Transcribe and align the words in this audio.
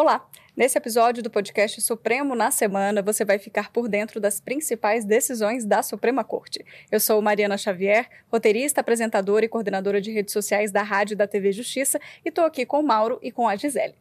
Olá! 0.00 0.30
Nesse 0.56 0.78
episódio 0.78 1.24
do 1.24 1.28
podcast 1.28 1.80
Supremo 1.80 2.36
na 2.36 2.52
Semana, 2.52 3.02
você 3.02 3.24
vai 3.24 3.36
ficar 3.36 3.72
por 3.72 3.88
dentro 3.88 4.20
das 4.20 4.38
principais 4.38 5.04
decisões 5.04 5.64
da 5.64 5.82
Suprema 5.82 6.22
Corte. 6.22 6.64
Eu 6.88 7.00
sou 7.00 7.20
Mariana 7.20 7.58
Xavier, 7.58 8.08
roteirista, 8.30 8.80
apresentadora 8.80 9.44
e 9.44 9.48
coordenadora 9.48 10.00
de 10.00 10.12
redes 10.12 10.32
sociais 10.32 10.70
da 10.70 10.84
Rádio 10.84 11.14
e 11.14 11.16
da 11.16 11.26
TV 11.26 11.50
Justiça, 11.50 11.98
e 12.24 12.28
estou 12.28 12.44
aqui 12.44 12.64
com 12.64 12.78
o 12.78 12.86
Mauro 12.86 13.18
e 13.20 13.32
com 13.32 13.48
a 13.48 13.56
Gisele. 13.56 13.96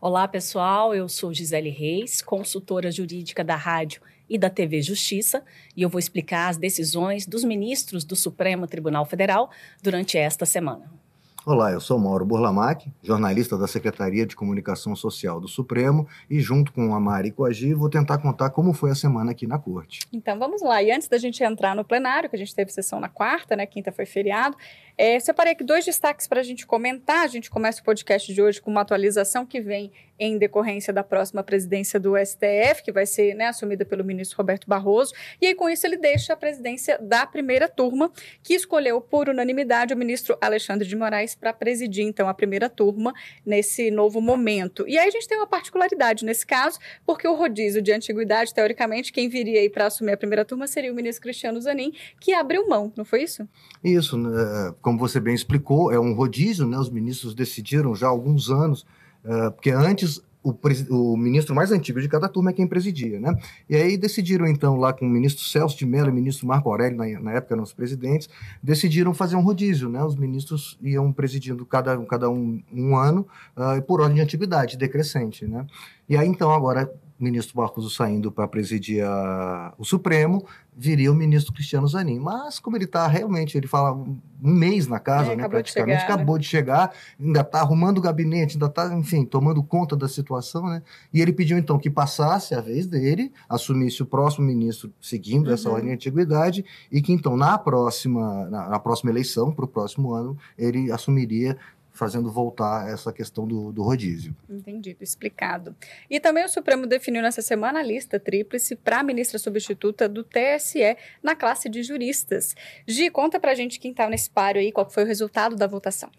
Olá, 0.00 0.26
pessoal. 0.26 0.94
Eu 0.94 1.06
sou 1.06 1.34
Gisele 1.34 1.68
Reis, 1.68 2.22
consultora 2.22 2.90
jurídica 2.90 3.44
da 3.44 3.56
Rádio 3.56 4.00
e 4.26 4.38
da 4.38 4.48
TV 4.48 4.80
Justiça, 4.80 5.44
e 5.76 5.82
eu 5.82 5.90
vou 5.90 5.98
explicar 5.98 6.48
as 6.48 6.56
decisões 6.56 7.26
dos 7.26 7.44
ministros 7.44 8.04
do 8.04 8.16
Supremo 8.16 8.66
Tribunal 8.66 9.04
Federal 9.04 9.50
durante 9.82 10.16
esta 10.16 10.46
semana. 10.46 10.99
Olá, 11.46 11.72
eu 11.72 11.80
sou 11.80 11.98
Mauro 11.98 12.26
Burlamac, 12.26 12.92
jornalista 13.02 13.56
da 13.56 13.66
Secretaria 13.66 14.26
de 14.26 14.36
Comunicação 14.36 14.94
Social 14.94 15.40
do 15.40 15.48
Supremo 15.48 16.06
e 16.28 16.38
junto 16.38 16.70
com 16.70 16.94
a 16.94 17.00
Mari 17.00 17.30
Coagi 17.30 17.72
vou 17.72 17.88
tentar 17.88 18.18
contar 18.18 18.50
como 18.50 18.74
foi 18.74 18.90
a 18.90 18.94
semana 18.94 19.30
aqui 19.30 19.46
na 19.46 19.58
Corte. 19.58 20.00
Então 20.12 20.38
vamos 20.38 20.60
lá, 20.60 20.82
e 20.82 20.92
antes 20.92 21.08
da 21.08 21.16
gente 21.16 21.42
entrar 21.42 21.74
no 21.74 21.82
plenário, 21.82 22.28
que 22.28 22.36
a 22.36 22.38
gente 22.38 22.54
teve 22.54 22.70
sessão 22.70 23.00
na 23.00 23.08
quarta, 23.08 23.56
né, 23.56 23.64
quinta 23.64 23.90
foi 23.90 24.04
feriado, 24.04 24.54
é, 25.02 25.18
separei 25.18 25.54
aqui 25.54 25.64
dois 25.64 25.82
destaques 25.82 26.26
para 26.26 26.40
a 26.40 26.42
gente 26.42 26.66
comentar. 26.66 27.24
A 27.24 27.26
gente 27.26 27.48
começa 27.48 27.80
o 27.80 27.84
podcast 27.84 28.34
de 28.34 28.42
hoje 28.42 28.60
com 28.60 28.70
uma 28.70 28.82
atualização 28.82 29.46
que 29.46 29.58
vem 29.58 29.90
em 30.18 30.36
decorrência 30.36 30.92
da 30.92 31.02
próxima 31.02 31.42
presidência 31.42 31.98
do 31.98 32.14
STF, 32.14 32.82
que 32.84 32.92
vai 32.92 33.06
ser 33.06 33.34
né, 33.34 33.46
assumida 33.46 33.86
pelo 33.86 34.04
ministro 34.04 34.36
Roberto 34.36 34.68
Barroso. 34.68 35.14
E 35.40 35.46
aí, 35.46 35.54
com 35.54 35.70
isso, 35.70 35.86
ele 35.86 35.96
deixa 35.96 36.34
a 36.34 36.36
presidência 36.36 36.98
da 37.00 37.24
primeira 37.24 37.66
turma, 37.66 38.12
que 38.42 38.52
escolheu 38.52 39.00
por 39.00 39.30
unanimidade 39.30 39.94
o 39.94 39.96
ministro 39.96 40.36
Alexandre 40.38 40.86
de 40.86 40.94
Moraes 40.94 41.34
para 41.34 41.54
presidir, 41.54 42.04
então, 42.04 42.28
a 42.28 42.34
primeira 42.34 42.68
turma 42.68 43.14
nesse 43.46 43.90
novo 43.90 44.20
momento. 44.20 44.86
E 44.86 44.98
aí 44.98 45.08
a 45.08 45.10
gente 45.10 45.26
tem 45.26 45.38
uma 45.38 45.46
particularidade 45.46 46.26
nesse 46.26 46.46
caso, 46.46 46.78
porque 47.06 47.26
o 47.26 47.34
rodízio 47.34 47.80
de 47.80 47.90
antiguidade, 47.90 48.52
teoricamente, 48.52 49.10
quem 49.10 49.30
viria 49.30 49.60
aí 49.60 49.70
para 49.70 49.86
assumir 49.86 50.12
a 50.12 50.18
primeira 50.18 50.44
turma 50.44 50.66
seria 50.66 50.92
o 50.92 50.94
ministro 50.94 51.22
Cristiano 51.22 51.58
Zanin, 51.58 51.94
que 52.20 52.34
abriu 52.34 52.68
mão, 52.68 52.92
não 52.94 53.06
foi 53.06 53.22
isso? 53.22 53.48
Isso, 53.82 54.18
né? 54.18 54.74
Como 54.90 54.98
você 54.98 55.20
bem 55.20 55.34
explicou, 55.34 55.92
é 55.92 56.00
um 56.00 56.12
rodízio, 56.12 56.66
né? 56.66 56.76
Os 56.76 56.90
ministros 56.90 57.32
decidiram 57.32 57.94
já 57.94 58.08
há 58.08 58.10
alguns 58.10 58.50
anos, 58.50 58.84
uh, 59.24 59.52
porque 59.52 59.70
antes 59.70 60.20
o, 60.42 60.52
o, 60.90 61.16
ministro 61.16 61.54
mais 61.54 61.70
antigo 61.70 62.00
de 62.00 62.08
cada 62.08 62.28
turma 62.28 62.50
é 62.50 62.52
quem 62.52 62.66
presidia, 62.66 63.20
né? 63.20 63.32
E 63.68 63.76
aí 63.76 63.96
decidiram, 63.96 64.48
então, 64.48 64.76
lá 64.76 64.92
com 64.92 65.06
o 65.06 65.08
ministro 65.08 65.44
Celso 65.44 65.78
de 65.78 65.86
Mello 65.86 66.08
e 66.08 66.10
o 66.10 66.14
ministro 66.14 66.44
Marco 66.44 66.68
Aurélio, 66.68 66.96
na, 66.96 67.06
na 67.20 67.32
época 67.34 67.54
eram 67.54 67.62
os 67.62 67.72
presidentes, 67.72 68.28
decidiram 68.60 69.14
fazer 69.14 69.36
um 69.36 69.42
rodízio, 69.42 69.88
né? 69.88 70.02
Os 70.02 70.16
ministros 70.16 70.76
iam 70.82 71.12
presidindo 71.12 71.64
cada, 71.64 71.96
cada 72.06 72.28
um, 72.28 72.60
um 72.72 72.96
ano 72.96 73.24
uh, 73.56 73.80
por 73.82 74.00
ordem 74.00 74.16
de 74.16 74.22
antiguidade, 74.22 74.76
decrescente, 74.76 75.46
né? 75.46 75.64
E 76.08 76.16
aí, 76.16 76.26
então, 76.26 76.50
agora 76.50 76.92
ministro 77.20 77.54
Barroso 77.56 77.90
saindo 77.90 78.32
para 78.32 78.48
presidir 78.48 79.04
a, 79.04 79.74
o 79.78 79.84
Supremo, 79.84 80.44
viria 80.76 81.12
o 81.12 81.14
ministro 81.14 81.52
Cristiano 81.52 81.86
Zanin. 81.86 82.18
Mas, 82.18 82.58
como 82.58 82.76
ele 82.76 82.84
está 82.84 83.06
realmente, 83.06 83.56
ele 83.56 83.66
fala 83.66 83.92
um 83.92 84.18
mês 84.40 84.86
na 84.86 84.98
casa, 84.98 85.32
é, 85.32 85.36
né, 85.36 85.48
praticamente, 85.48 85.96
de 85.96 86.00
chegar, 86.00 86.14
acabou 86.14 86.36
né? 86.36 86.40
de 86.40 86.46
chegar, 86.46 86.92
ainda 87.20 87.40
está 87.40 87.60
arrumando 87.60 87.98
o 87.98 88.00
gabinete, 88.00 88.54
ainda 88.54 88.66
está, 88.66 88.94
enfim, 88.94 89.24
tomando 89.24 89.62
conta 89.62 89.94
da 89.94 90.08
situação, 90.08 90.66
né? 90.66 90.82
E 91.12 91.20
ele 91.20 91.32
pediu, 91.32 91.58
então, 91.58 91.78
que 91.78 91.90
passasse 91.90 92.54
a 92.54 92.60
vez 92.60 92.86
dele, 92.86 93.32
assumisse 93.48 94.02
o 94.02 94.06
próximo 94.06 94.46
ministro 94.46 94.92
seguindo 95.00 95.48
uhum. 95.48 95.54
essa 95.54 95.68
ordem 95.68 95.88
de 95.88 95.94
antiguidade, 95.94 96.64
e 96.90 97.02
que, 97.02 97.12
então, 97.12 97.36
na 97.36 97.58
próxima, 97.58 98.46
na, 98.46 98.68
na 98.70 98.78
próxima 98.78 99.10
eleição, 99.10 99.52
para 99.52 99.64
o 99.64 99.68
próximo 99.68 100.14
ano, 100.14 100.36
ele 100.56 100.90
assumiria 100.90 101.56
fazendo 102.00 102.32
voltar 102.32 102.88
essa 102.90 103.12
questão 103.12 103.46
do, 103.46 103.70
do 103.70 103.82
rodízio. 103.82 104.34
Entendido, 104.48 105.04
explicado. 105.04 105.76
E 106.08 106.18
também 106.18 106.42
o 106.42 106.48
Supremo 106.48 106.86
definiu 106.86 107.20
nessa 107.20 107.42
semana 107.42 107.80
a 107.80 107.82
lista 107.82 108.18
tríplice 108.18 108.74
para 108.74 109.00
a 109.00 109.02
ministra 109.02 109.38
substituta 109.38 110.08
do 110.08 110.24
TSE 110.24 110.96
na 111.22 111.36
classe 111.36 111.68
de 111.68 111.82
juristas. 111.82 112.56
Gi, 112.88 113.10
conta 113.10 113.38
para 113.38 113.52
a 113.52 113.54
gente 113.54 113.78
quem 113.78 113.90
estava 113.90 114.06
tá 114.06 114.12
nesse 114.12 114.30
páreo 114.30 114.62
aí, 114.62 114.72
qual 114.72 114.88
foi 114.88 115.04
o 115.04 115.06
resultado 115.06 115.56
da 115.56 115.66
votação. 115.66 116.10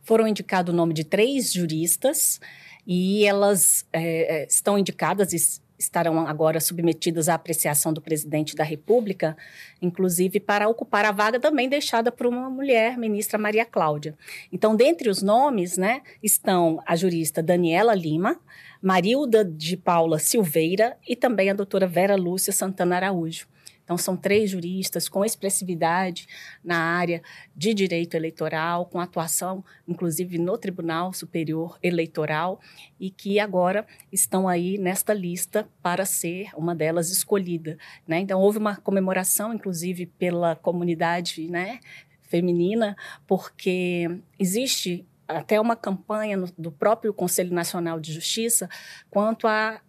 Foram 0.00 0.26
indicados 0.26 0.72
o 0.72 0.76
nome 0.76 0.94
de 0.94 1.04
três 1.04 1.52
juristas 1.52 2.40
e 2.86 3.26
elas 3.26 3.86
é, 3.92 4.46
estão 4.46 4.78
indicadas 4.78 5.34
estarão 5.78 6.26
agora 6.26 6.60
submetidas 6.60 7.28
à 7.28 7.34
apreciação 7.34 7.92
do 7.92 8.00
presidente 8.00 8.54
da 8.54 8.64
República, 8.64 9.36
inclusive 9.80 10.40
para 10.40 10.68
ocupar 10.68 11.04
a 11.04 11.12
vaga 11.12 11.40
também 11.40 11.68
deixada 11.68 12.12
por 12.12 12.26
uma 12.26 12.48
mulher, 12.48 12.96
ministra 12.96 13.38
Maria 13.38 13.64
Cláudia. 13.64 14.16
Então, 14.52 14.76
dentre 14.76 15.08
os 15.08 15.22
nomes, 15.22 15.76
né, 15.76 16.02
estão 16.22 16.82
a 16.86 16.96
jurista 16.96 17.42
Daniela 17.42 17.94
Lima, 17.94 18.40
Marilda 18.80 19.44
de 19.44 19.76
Paula 19.76 20.18
Silveira 20.18 20.96
e 21.08 21.16
também 21.16 21.50
a 21.50 21.54
doutora 21.54 21.86
Vera 21.86 22.16
Lúcia 22.16 22.52
Santana 22.52 22.96
Araújo. 22.96 23.46
Então, 23.84 23.98
são 23.98 24.16
três 24.16 24.50
juristas 24.50 25.08
com 25.08 25.24
expressividade 25.24 26.26
na 26.64 26.78
área 26.78 27.22
de 27.54 27.74
direito 27.74 28.14
eleitoral, 28.14 28.86
com 28.86 28.98
atuação, 28.98 29.62
inclusive, 29.86 30.38
no 30.38 30.56
Tribunal 30.56 31.12
Superior 31.12 31.78
Eleitoral, 31.82 32.60
e 32.98 33.10
que 33.10 33.38
agora 33.38 33.86
estão 34.10 34.48
aí 34.48 34.78
nesta 34.78 35.12
lista 35.12 35.68
para 35.82 36.06
ser 36.06 36.48
uma 36.56 36.74
delas 36.74 37.10
escolhida. 37.10 37.76
Né? 38.08 38.20
Então, 38.20 38.40
houve 38.40 38.58
uma 38.58 38.76
comemoração, 38.76 39.52
inclusive, 39.52 40.06
pela 40.06 40.56
comunidade 40.56 41.46
né, 41.50 41.78
feminina, 42.22 42.96
porque 43.26 44.08
existe 44.38 45.06
até 45.26 45.60
uma 45.60 45.76
campanha 45.76 46.36
no, 46.36 46.48
do 46.56 46.70
próprio 46.70 47.12
Conselho 47.12 47.52
Nacional 47.52 47.98
de 47.98 48.12
Justiça 48.12 48.68
quanto 49.10 49.46
à 49.46 49.80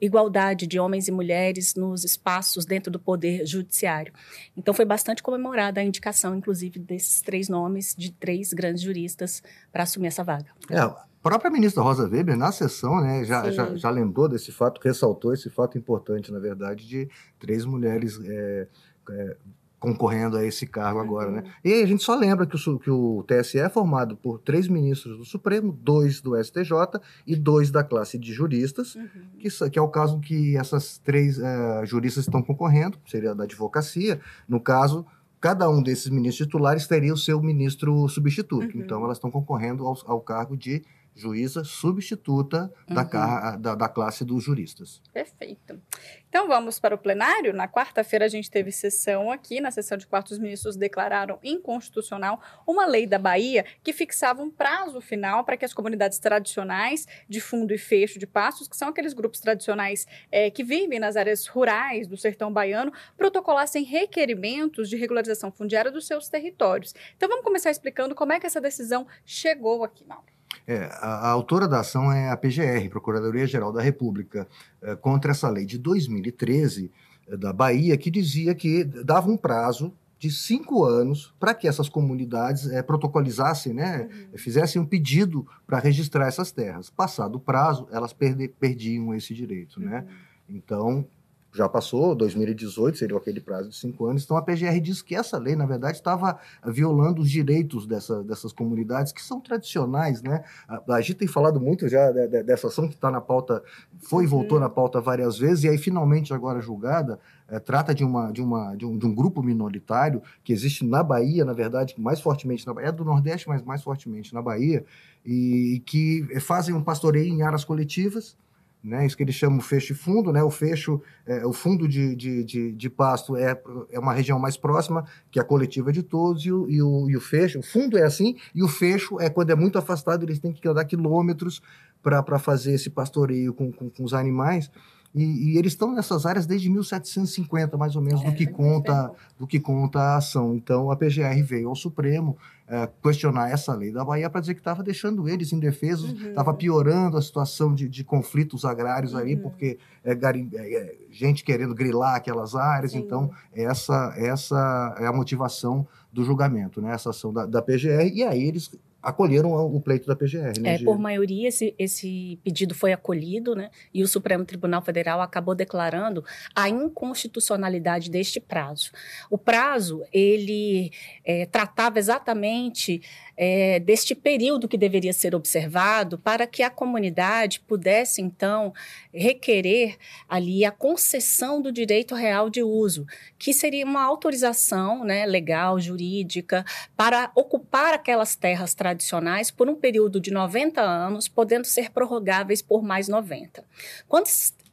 igualdade 0.00 0.66
de 0.66 0.78
homens 0.78 1.08
e 1.08 1.12
mulheres 1.12 1.74
nos 1.74 2.04
espaços 2.04 2.64
dentro 2.64 2.90
do 2.90 2.98
poder 2.98 3.46
judiciário. 3.46 4.12
Então 4.56 4.74
foi 4.74 4.84
bastante 4.84 5.22
comemorada 5.22 5.80
a 5.80 5.84
indicação, 5.84 6.36
inclusive, 6.36 6.78
desses 6.78 7.20
três 7.22 7.48
nomes 7.48 7.94
de 7.96 8.12
três 8.12 8.52
grandes 8.52 8.82
juristas 8.82 9.42
para 9.72 9.82
assumir 9.82 10.08
essa 10.08 10.22
vaga. 10.22 10.46
É, 10.70 10.78
a 10.78 11.06
própria 11.22 11.50
ministra 11.50 11.82
Rosa 11.82 12.08
Weber, 12.08 12.36
na 12.36 12.52
sessão, 12.52 13.00
né, 13.00 13.24
já, 13.24 13.50
já, 13.50 13.74
já, 13.74 13.90
lembrou 13.90 14.28
desse 14.28 14.52
fato, 14.52 14.80
ressaltou 14.82 15.32
esse 15.32 15.48
fato 15.48 15.78
importante, 15.78 16.30
na 16.30 16.38
verdade, 16.38 16.86
de 16.86 17.08
três 17.38 17.64
mulheres 17.64 18.20
é, 18.22 18.68
é, 19.10 19.36
concorrendo 19.84 20.36
a 20.36 20.44
esse 20.44 20.66
cargo 20.66 20.98
agora, 20.98 21.30
né? 21.30 21.44
E 21.62 21.82
a 21.82 21.86
gente 21.86 22.02
só 22.02 22.16
lembra 22.16 22.46
que 22.46 22.56
o, 22.56 22.78
que 22.78 22.90
o 22.90 23.22
TSE 23.24 23.58
é 23.58 23.68
formado 23.68 24.16
por 24.16 24.40
três 24.40 24.66
ministros 24.66 25.18
do 25.18 25.24
Supremo, 25.24 25.72
dois 25.72 26.20
do 26.20 26.42
STJ 26.42 27.00
e 27.26 27.36
dois 27.36 27.70
da 27.70 27.84
classe 27.84 28.18
de 28.18 28.32
juristas, 28.32 28.94
uhum. 28.94 29.08
que, 29.38 29.70
que, 29.70 29.78
é 29.78 29.82
o 29.82 29.88
caso 29.88 30.18
que 30.20 30.56
essas 30.56 30.98
três 30.98 31.38
uh, 31.38 31.84
juristas 31.84 32.24
estão 32.24 32.42
concorrendo, 32.42 32.98
seria 33.06 33.34
da 33.34 33.44
advocacia. 33.44 34.20
No 34.48 34.58
caso, 34.58 35.04
cada 35.40 35.68
um 35.68 35.82
desses 35.82 36.08
ministros 36.08 36.46
titulares 36.46 36.86
teria 36.86 37.12
o 37.12 37.18
seu 37.18 37.42
ministro 37.42 38.08
substituto. 38.08 38.74
Uhum. 38.74 38.82
Então, 38.82 39.04
elas 39.04 39.18
estão 39.18 39.30
concorrendo 39.30 39.86
ao, 39.86 39.96
ao 40.06 40.20
cargo 40.20 40.56
de 40.56 40.82
juíza 41.14 41.62
substituta 41.62 42.72
uhum. 42.88 42.94
da, 42.94 43.56
da, 43.56 43.74
da, 43.74 43.88
classe 43.88 44.24
dos 44.24 44.42
juristas. 44.42 45.00
Perfeito. 45.12 45.80
Então 46.28 46.48
vamos 46.48 46.80
para 46.80 46.94
o 46.94 46.98
plenário. 46.98 47.52
Na 47.52 47.68
quarta-feira 47.68 48.24
a 48.24 48.28
gente 48.28 48.50
teve 48.50 48.72
sessão 48.72 49.30
aqui. 49.30 49.60
Na 49.60 49.70
sessão 49.70 49.96
de 49.96 50.06
quartos 50.06 50.38
ministros 50.38 50.76
declararam 50.76 51.38
inconstitucional 51.42 52.40
uma 52.66 52.84
lei 52.84 53.06
da 53.06 53.18
Bahia 53.18 53.64
que 53.82 53.92
fixava 53.92 54.42
um 54.42 54.50
prazo 54.50 55.00
final 55.00 55.44
para 55.44 55.56
que 55.56 55.64
as 55.64 55.72
comunidades 55.72 56.18
tradicionais 56.18 57.06
de 57.28 57.40
fundo 57.40 57.72
e 57.72 57.78
fecho 57.78 58.18
de 58.18 58.26
pastos, 58.26 58.66
que 58.66 58.76
são 58.76 58.88
aqueles 58.88 59.12
grupos 59.12 59.38
tradicionais 59.38 60.06
é, 60.32 60.50
que 60.50 60.64
vivem 60.64 60.98
nas 60.98 61.16
áreas 61.16 61.46
rurais 61.46 62.08
do 62.08 62.16
sertão 62.16 62.52
baiano, 62.52 62.92
protocolassem 63.16 63.84
requerimentos 63.84 64.88
de 64.88 64.96
regularização 64.96 65.52
fundiária 65.52 65.92
dos 65.92 66.06
seus 66.06 66.28
territórios. 66.28 66.92
Então 67.16 67.28
vamos 67.28 67.44
começar 67.44 67.70
explicando 67.70 68.14
como 68.14 68.32
é 68.32 68.40
que 68.40 68.46
essa 68.46 68.60
decisão 68.60 69.06
chegou 69.24 69.84
aqui, 69.84 70.04
Mauro. 70.04 70.33
É, 70.66 70.84
a, 71.00 71.28
a, 71.28 71.30
autora 71.30 71.68
da 71.68 71.80
ação 71.80 72.10
é 72.10 72.30
a 72.30 72.36
PGR, 72.36 72.88
Procuradoria-Geral 72.88 73.72
da 73.72 73.82
República, 73.82 74.48
é, 74.80 74.96
contra 74.96 75.32
essa 75.32 75.48
lei 75.48 75.66
de 75.66 75.78
2013 75.78 76.90
é, 77.26 77.36
da 77.36 77.52
Bahia, 77.52 77.96
que 77.96 78.10
dizia 78.10 78.54
que 78.54 78.84
dava 78.84 79.30
um 79.30 79.36
prazo 79.36 79.92
de 80.18 80.30
cinco 80.30 80.84
anos 80.84 81.34
para 81.38 81.52
que 81.52 81.68
essas 81.68 81.88
comunidades 81.88 82.66
é, 82.70 82.82
protocolizassem, 82.82 83.74
né, 83.74 84.08
uhum. 84.32 84.38
fizessem 84.38 84.80
um 84.80 84.86
pedido 84.86 85.46
para 85.66 85.78
registrar 85.78 86.26
essas 86.26 86.50
terras. 86.50 86.88
Passado 86.88 87.36
o 87.36 87.40
prazo, 87.40 87.86
elas 87.92 88.14
perde, 88.14 88.48
perdiam 88.48 89.14
esse 89.14 89.34
direito. 89.34 89.78
Né? 89.78 89.86
Uhum. 89.86 89.92
Né? 89.92 90.06
Então, 90.48 91.06
já 91.54 91.68
passou, 91.68 92.16
2018 92.16 92.98
seria 92.98 93.16
aquele 93.16 93.40
prazo 93.40 93.68
de 93.68 93.76
cinco 93.76 94.06
anos. 94.06 94.24
Então 94.24 94.36
a 94.36 94.42
PGR 94.42 94.80
diz 94.80 95.00
que 95.00 95.14
essa 95.14 95.38
lei, 95.38 95.54
na 95.54 95.64
verdade, 95.64 95.96
estava 95.96 96.38
violando 96.66 97.22
os 97.22 97.30
direitos 97.30 97.86
dessa, 97.86 98.24
dessas 98.24 98.52
comunidades 98.52 99.12
que 99.12 99.22
são 99.22 99.40
tradicionais, 99.40 100.20
né? 100.20 100.42
A, 100.66 100.94
a 100.94 101.00
gente 101.00 101.14
tem 101.14 101.28
falado 101.28 101.60
muito 101.60 101.88
já 101.88 102.10
de, 102.10 102.26
de, 102.26 102.42
dessa 102.42 102.66
ação 102.66 102.88
que 102.88 102.94
está 102.94 103.08
na 103.08 103.20
pauta, 103.20 103.62
foi 103.98 104.24
e 104.24 104.26
voltou 104.26 104.58
uhum. 104.58 104.64
na 104.64 104.68
pauta 104.68 105.00
várias 105.00 105.38
vezes, 105.38 105.62
e 105.62 105.68
aí 105.68 105.78
finalmente 105.78 106.34
agora 106.34 106.60
julgada, 106.60 107.20
é, 107.48 107.60
trata 107.60 107.94
de, 107.94 108.02
uma, 108.02 108.32
de, 108.32 108.42
uma, 108.42 108.74
de 108.74 108.84
um, 108.84 108.98
de, 108.98 109.06
um, 109.06 109.14
grupo 109.14 109.40
minoritário 109.40 110.20
que 110.42 110.52
existe 110.52 110.84
na 110.84 111.04
Bahia, 111.04 111.44
na 111.44 111.52
verdade, 111.52 111.94
mais 111.96 112.20
fortemente 112.20 112.66
na 112.66 112.74
Bahia, 112.74 112.88
é 112.88 112.92
do 112.92 113.04
Nordeste, 113.04 113.48
mas 113.48 113.62
mais 113.62 113.82
fortemente 113.82 114.34
na 114.34 114.42
Bahia, 114.42 114.84
e, 115.24 115.74
e 115.76 115.80
que 115.80 116.26
fazem 116.40 116.74
um 116.74 116.82
pastoreio 116.82 117.32
em 117.32 117.42
áreas 117.42 117.64
coletivas, 117.64 118.36
né? 118.84 119.06
Isso 119.06 119.16
que 119.16 119.22
eles 119.22 119.34
chamam 119.34 119.60
fecho 119.60 119.92
e 119.92 119.96
fundo, 119.96 120.30
né? 120.30 120.42
O 120.42 120.50
fecho, 120.50 121.00
é, 121.26 121.46
o 121.46 121.52
fundo 121.54 121.88
de, 121.88 122.14
de, 122.14 122.44
de, 122.44 122.72
de, 122.72 122.90
pasto 122.90 123.34
é, 123.34 123.58
é 123.90 123.98
uma 123.98 124.12
região 124.12 124.38
mais 124.38 124.58
próxima, 124.58 125.06
que 125.30 125.38
é 125.38 125.42
a 125.42 125.44
coletiva 125.44 125.90
de 125.90 126.02
todos, 126.02 126.44
e 126.44 126.52
o, 126.52 126.68
e, 126.68 126.82
o, 126.82 127.08
e 127.08 127.16
o 127.16 127.20
fecho, 127.20 127.60
o 127.60 127.62
fundo 127.62 127.96
é 127.96 128.02
assim, 128.02 128.36
e 128.54 128.62
o 128.62 128.68
fecho 128.68 129.18
é 129.18 129.30
quando 129.30 129.50
é 129.50 129.54
muito 129.54 129.78
afastado, 129.78 130.22
eles 130.22 130.38
têm 130.38 130.52
que 130.52 130.68
andar 130.68 130.84
quilômetros 130.84 131.62
para 132.02 132.38
fazer 132.38 132.74
esse 132.74 132.90
pastoreio 132.90 133.54
com, 133.54 133.72
com, 133.72 133.88
com 133.88 134.04
os 134.04 134.12
animais. 134.12 134.70
E, 135.14 135.22
e, 135.52 135.58
eles 135.58 135.72
estão 135.72 135.92
nessas 135.92 136.26
áreas 136.26 136.44
desde 136.44 136.68
1750, 136.68 137.76
mais 137.76 137.94
ou 137.94 138.02
menos, 138.02 138.22
é, 138.22 138.24
do 138.24 138.34
que 138.34 138.46
conta 138.46 139.12
do 139.38 139.46
que 139.46 139.60
conta 139.60 140.00
a 140.00 140.16
ação. 140.16 140.56
Então 140.56 140.90
a 140.90 140.96
PGR 140.96 141.40
veio 141.44 141.68
ao 141.68 141.76
Supremo 141.76 142.36
é, 142.66 142.88
questionar 143.00 143.48
essa 143.48 143.72
lei 143.74 143.92
da 143.92 144.04
Bahia 144.04 144.28
para 144.28 144.40
dizer 144.40 144.54
que 144.54 144.60
estava 144.60 144.82
deixando 144.82 145.28
eles 145.28 145.52
indefesos, 145.52 146.10
estava 146.20 146.50
uhum. 146.50 146.56
piorando 146.56 147.16
a 147.16 147.22
situação 147.22 147.72
de, 147.72 147.88
de 147.88 148.02
conflitos 148.02 148.64
agrários 148.64 149.12
uhum. 149.12 149.20
ali, 149.20 149.36
porque 149.36 149.78
é, 150.02 150.14
garim, 150.14 150.50
é, 150.52 150.74
é, 150.74 150.96
gente 151.10 151.44
querendo 151.44 151.74
grilar 151.74 152.16
aquelas 152.16 152.56
áreas. 152.56 152.92
Sim. 152.92 152.98
Então 152.98 153.30
essa 153.54 154.12
essa 154.16 154.96
é 154.98 155.06
a 155.06 155.12
motivação 155.12 155.86
do 156.12 156.24
julgamento, 156.24 156.80
né? 156.80 156.92
Essa 156.92 157.10
ação 157.10 157.32
da, 157.32 157.46
da 157.46 157.62
PGR. 157.62 158.10
E 158.12 158.24
aí 158.24 158.42
eles 158.42 158.70
acolheram 159.04 159.52
o 159.52 159.80
pleito 159.80 160.06
da 160.06 160.16
PGR. 160.16 160.58
Né, 160.60 160.74
é, 160.74 160.78
por 160.78 160.98
maioria, 160.98 161.48
esse, 161.48 161.74
esse 161.78 162.38
pedido 162.42 162.74
foi 162.74 162.92
acolhido, 162.92 163.54
né? 163.54 163.70
E 163.92 164.02
o 164.02 164.08
Supremo 164.08 164.44
Tribunal 164.44 164.82
Federal 164.82 165.20
acabou 165.20 165.54
declarando 165.54 166.24
a 166.54 166.68
inconstitucionalidade 166.68 168.10
deste 168.10 168.40
prazo. 168.40 168.90
O 169.30 169.36
prazo, 169.36 170.02
ele 170.12 170.90
é, 171.24 171.46
tratava 171.46 171.98
exatamente 171.98 173.02
é, 173.36 173.80
deste 173.80 174.14
período 174.14 174.68
que 174.68 174.78
deveria 174.78 175.12
ser 175.12 175.34
observado 175.34 176.18
para 176.18 176.46
que 176.46 176.62
a 176.62 176.70
comunidade 176.70 177.60
pudesse, 177.60 178.22
então, 178.22 178.72
requerer 179.12 179.96
ali 180.28 180.64
a 180.64 180.70
concessão 180.70 181.60
do 181.60 181.72
direito 181.72 182.14
real 182.14 182.48
de 182.48 182.62
uso, 182.62 183.06
que 183.38 183.52
seria 183.52 183.84
uma 183.84 184.02
autorização 184.02 185.04
né, 185.04 185.26
legal, 185.26 185.78
jurídica, 185.80 186.64
para 186.96 187.30
ocupar 187.34 187.94
aquelas 187.94 188.36
terras 188.36 188.74
tradicionais 188.74 189.50
por 189.50 189.68
um 189.68 189.74
período 189.74 190.20
de 190.20 190.30
90 190.30 190.80
anos, 190.80 191.28
podendo 191.28 191.66
ser 191.66 191.90
prorrogáveis 191.90 192.62
por 192.62 192.82
mais 192.82 193.08
90. 193.08 193.64
Quando 194.08 194.26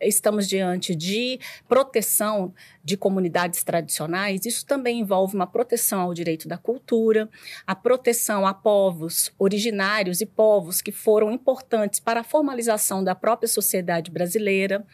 estamos 0.08 0.48
diante 0.48 0.96
de 0.96 1.40
proteção 1.68 2.54
de 2.84 2.98
comunidades 2.98 3.64
tradicionais, 3.64 4.46
isso 4.46 4.66
também 4.66 5.00
envolve 5.00 5.36
uma 5.36 5.46
proteção 5.46 6.02
ao 6.02 6.14
direito 6.14 6.48
da 6.48 6.58
cultura, 6.58 7.30
a 7.66 7.76
proteção 7.76 8.46
a 8.52 8.54
povos 8.54 9.32
originários 9.40 10.22
e 10.22 10.26
povos 10.26 10.82
que 10.82 10.92
foram 10.92 11.32
importantes 11.32 12.00
para 12.00 12.20
a 12.20 12.24
formalização 12.24 13.04
da 13.04 13.16
própria 13.16 13.48
sociedade 13.48 14.12
brasileira. 14.12 14.86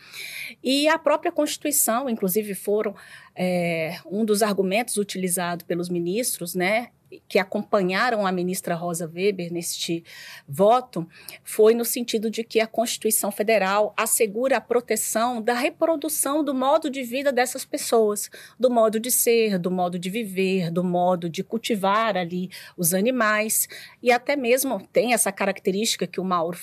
E 0.63 0.88
a 0.88 0.98
própria 0.98 1.31
Constituição, 1.31 2.09
inclusive, 2.09 2.54
foram 2.56 2.95
é, 3.36 3.98
um 4.06 4.24
dos 4.24 4.42
argumentos 4.42 4.98
utilizados 4.98 5.65
pelos 5.65 5.89
ministros, 5.89 6.56
né, 6.56 6.89
que 7.27 7.39
acompanharam 7.39 8.25
a 8.25 8.31
ministra 8.31 8.75
Rosa 8.75 9.09
Weber 9.13 9.51
neste 9.51 10.04
voto 10.48 11.07
foi 11.44 11.74
no 11.74 11.86
sentido 11.86 12.30
de 12.30 12.44
que 12.44 12.59
a 12.59 12.68
Constituição 12.68 13.31
Federal 13.31 13.94
assegura 13.98 14.57
a 14.57 14.62
proteção 14.62 15.42
da 15.42 15.54
reprodução 15.54 16.44
do 16.44 16.54
modo 16.54 16.89
de 16.89 17.04
vida 17.04 17.31
dessas 17.31 17.65
pessoas, 17.65 18.30
do 18.59 18.69
modo 18.69 19.00
de 19.00 19.12
ser, 19.12 19.57
do 19.57 19.71
modo 19.71 19.98
de 19.98 20.09
viver, 20.09 20.71
do 20.71 20.83
modo 20.83 21.30
de 21.30 21.44
cultivar 21.44 22.18
ali 22.18 22.50
os 22.75 22.94
animais. 22.94 23.68
E 24.01 24.12
até 24.12 24.36
mesmo 24.36 24.80
tem 24.92 25.13
essa 25.13 25.31
característica 25.31 26.07
que 26.07 26.19
o 26.19 26.25
Mauro 26.25 26.57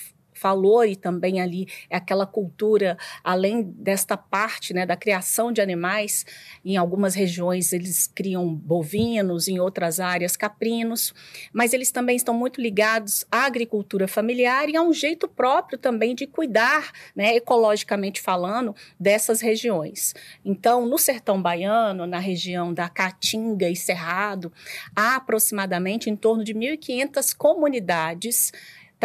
falou 0.45 0.85
e 0.85 0.95
também 0.95 1.41
ali 1.41 1.67
é 1.89 1.97
aquela 1.97 2.27
cultura 2.27 2.95
além 3.23 3.63
desta 3.63 4.15
parte 4.15 4.75
né, 4.75 4.85
da 4.85 4.95
criação 4.95 5.51
de 5.51 5.59
animais 5.59 6.23
em 6.63 6.77
algumas 6.77 7.15
regiões 7.15 7.73
eles 7.73 8.05
criam 8.05 8.53
bovinos 8.53 9.47
em 9.47 9.59
outras 9.59 9.99
áreas 9.99 10.37
caprinos 10.37 11.15
mas 11.51 11.73
eles 11.73 11.89
também 11.89 12.15
estão 12.15 12.35
muito 12.35 12.61
ligados 12.61 13.25
à 13.31 13.47
agricultura 13.47 14.07
familiar 14.07 14.69
e 14.69 14.77
a 14.77 14.83
um 14.83 14.93
jeito 14.93 15.27
próprio 15.27 15.79
também 15.79 16.13
de 16.13 16.27
cuidar 16.27 16.91
né, 17.15 17.35
ecologicamente 17.35 18.21
falando 18.21 18.75
dessas 18.99 19.41
regiões. 19.41 20.13
Então 20.43 20.85
no 20.85 20.99
sertão 20.99 21.41
baiano 21.41 22.05
na 22.05 22.19
região 22.19 22.71
da 22.71 22.87
caatinga 22.87 23.67
e 23.67 23.75
cerrado 23.75 24.53
há 24.95 25.15
aproximadamente 25.15 26.07
em 26.07 26.15
torno 26.15 26.43
de 26.43 26.53
1.500 26.53 27.35
comunidades 27.35 28.51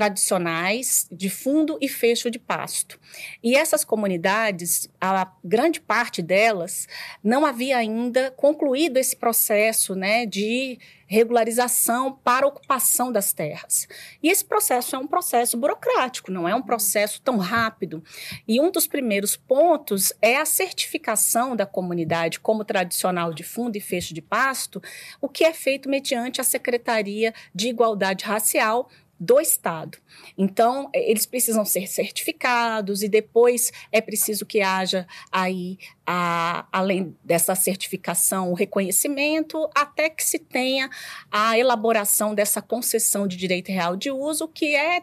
tradicionais 0.01 1.07
de 1.13 1.29
fundo 1.29 1.77
e 1.79 1.87
fecho 1.87 2.31
de 2.31 2.39
pasto. 2.39 2.99
E 3.45 3.55
essas 3.55 3.85
comunidades, 3.85 4.89
a 4.99 5.31
grande 5.45 5.79
parte 5.79 6.23
delas, 6.23 6.89
não 7.23 7.45
havia 7.45 7.77
ainda 7.77 8.31
concluído 8.31 8.97
esse 8.97 9.15
processo 9.15 9.95
né, 9.95 10.25
de 10.25 10.79
regularização 11.11 12.13
para 12.13 12.47
ocupação 12.47 13.11
das 13.11 13.33
terras. 13.33 13.89
E 14.23 14.29
esse 14.29 14.45
processo 14.45 14.95
é 14.95 14.99
um 14.99 15.09
processo 15.09 15.57
burocrático, 15.57 16.31
não 16.31 16.49
é 16.49 16.55
um 16.55 16.63
processo 16.63 17.21
tão 17.21 17.37
rápido. 17.37 18.01
E 18.47 18.61
um 18.61 18.71
dos 18.71 18.87
primeiros 18.87 19.37
pontos 19.37 20.13
é 20.23 20.37
a 20.37 20.45
certificação 20.47 21.57
da 21.57 21.67
comunidade 21.67 22.39
como 22.39 22.65
tradicional 22.65 23.35
de 23.35 23.43
fundo 23.43 23.75
e 23.75 23.81
fecho 23.81 24.15
de 24.15 24.23
pasto, 24.23 24.81
o 25.21 25.29
que 25.29 25.45
é 25.45 25.53
feito 25.53 25.89
mediante 25.89 26.41
a 26.41 26.45
Secretaria 26.45 27.35
de 27.53 27.69
Igualdade 27.69 28.25
Racial 28.25 28.89
do 29.21 29.39
Estado. 29.39 29.99
Então, 30.37 30.89
é, 30.95 31.11
eles 31.11 31.27
precisam 31.27 31.63
ser 31.63 31.87
certificados 31.87 33.03
e 33.03 33.09
depois 33.09 33.71
é 33.93 34.01
preciso 34.01 34.47
que 34.47 34.63
haja 34.63 35.07
aí, 35.31 35.79
a, 36.07 36.67
além 36.73 37.15
dessa 37.23 37.55
certificação, 37.55 38.51
o 38.51 38.55
reconhecimento, 38.55 39.69
até 39.75 40.09
que 40.09 40.25
se 40.25 40.39
tenha 40.39 40.89
a 41.31 41.59
elaboração 41.59 42.35
dessa 42.35 42.63
concessão 42.63 43.29
de 43.29 43.37
direito 43.37 43.71
real 43.71 43.95
de 43.95 44.11
uso, 44.11 44.49
que 44.49 44.75
é 44.75 45.03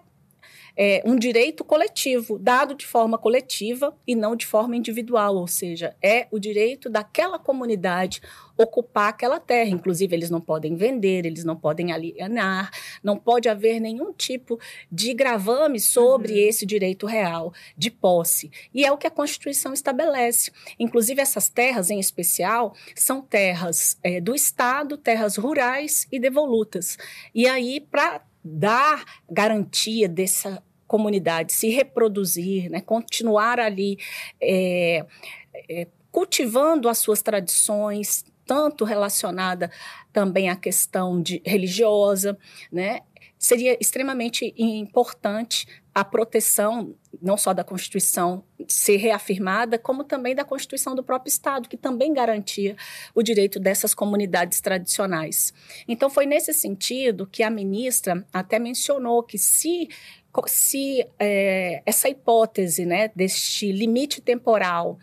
é, 0.78 1.02
um 1.04 1.16
direito 1.16 1.64
coletivo, 1.64 2.38
dado 2.38 2.76
de 2.76 2.86
forma 2.86 3.18
coletiva 3.18 3.98
e 4.06 4.16
não 4.16 4.36
de 4.36 4.46
forma 4.46 4.76
individual, 4.76 5.36
ou 5.36 5.48
seja, 5.48 5.96
é 6.02 6.28
o 6.30 6.38
direito 6.38 6.88
daquela 6.90 7.40
comunidade 7.40 8.22
ocupar 8.56 9.10
aquela 9.10 9.40
terra. 9.40 9.70
Inclusive, 9.70 10.16
eles 10.16 10.30
não 10.30 10.42
podem 10.42 10.76
vender, 10.76 11.26
eles 11.26 11.44
não 11.44 11.56
podem 11.56 11.92
alienar, 11.92 12.72
não 13.04 13.18
pode 13.18 13.48
haver 13.48 13.80
nenhum 13.80 14.12
tipo 14.12 14.60
de 14.92 15.14
gravame 15.14 15.80
sobre 15.80 16.34
uhum. 16.34 16.50
esse 16.50 16.66
direito 16.66 17.06
real 17.06 17.54
de 17.78 17.90
posse. 17.90 18.52
E 18.74 18.86
é 18.86 18.92
o 18.92 18.98
que 18.98 19.08
a 19.08 19.12
Constituição 19.12 19.74
estabelece. 19.74 20.52
Inclusive, 20.80 21.22
essas 21.22 21.50
terras, 21.50 21.90
em 21.90 22.00
especial, 22.00 22.76
são 22.96 23.22
terras 23.22 23.98
é, 24.04 24.20
do 24.20 24.36
Estado, 24.36 24.98
terras 24.98 25.38
rurais 25.38 26.08
e 26.12 26.20
devolutas. 26.20 26.98
E 27.34 27.48
aí, 27.48 27.80
para 27.80 28.22
dar 28.44 29.04
garantia 29.30 30.08
dessa 30.08 30.64
comunidade 30.88 31.54
se 31.54 31.70
reproduzir, 31.70 32.70
né, 32.70 32.82
continuar 32.82 33.60
ali 33.60 33.98
é, 34.42 35.06
é, 35.70 35.88
cultivando 36.12 36.90
as 36.90 36.98
suas 36.98 37.22
tradições, 37.22 38.26
tanto 38.46 38.86
relacionada 38.86 39.70
também 40.14 40.50
à 40.50 40.56
questão 40.56 41.22
de 41.22 41.42
religiosa, 41.46 42.38
né, 42.72 43.02
seria 43.38 43.78
extremamente 43.80 44.54
importante 44.58 45.68
a 45.94 46.04
proteção 46.04 46.96
não 47.22 47.38
só 47.38 47.54
da 47.54 47.64
Constituição 47.64 48.44
ser 48.68 48.98
reafirmada, 48.98 49.80
como 49.80 50.04
também 50.04 50.36
da 50.36 50.46
Constituição 50.46 50.94
do 50.96 51.04
próprio 51.04 51.30
Estado, 51.30 51.68
que 51.68 51.78
também 51.78 52.14
garantia 52.14 52.76
o 53.16 53.24
direito 53.24 53.60
dessas 53.60 53.96
comunidades 53.96 54.62
tradicionais. 54.62 55.54
Então, 55.88 56.10
foi 56.10 56.28
nesse 56.28 56.54
sentido 56.54 57.26
que 57.26 57.42
a 57.42 57.50
ministra 57.50 58.26
até 58.32 58.60
mencionou 58.60 59.24
que 59.24 59.40
se 59.40 59.90
se 60.46 61.06
é, 61.18 61.82
essa 61.86 62.10
hipótese 62.10 62.86
né, 62.86 63.10
deste 63.16 63.72
limite 63.72 64.22
temporal 64.22 65.00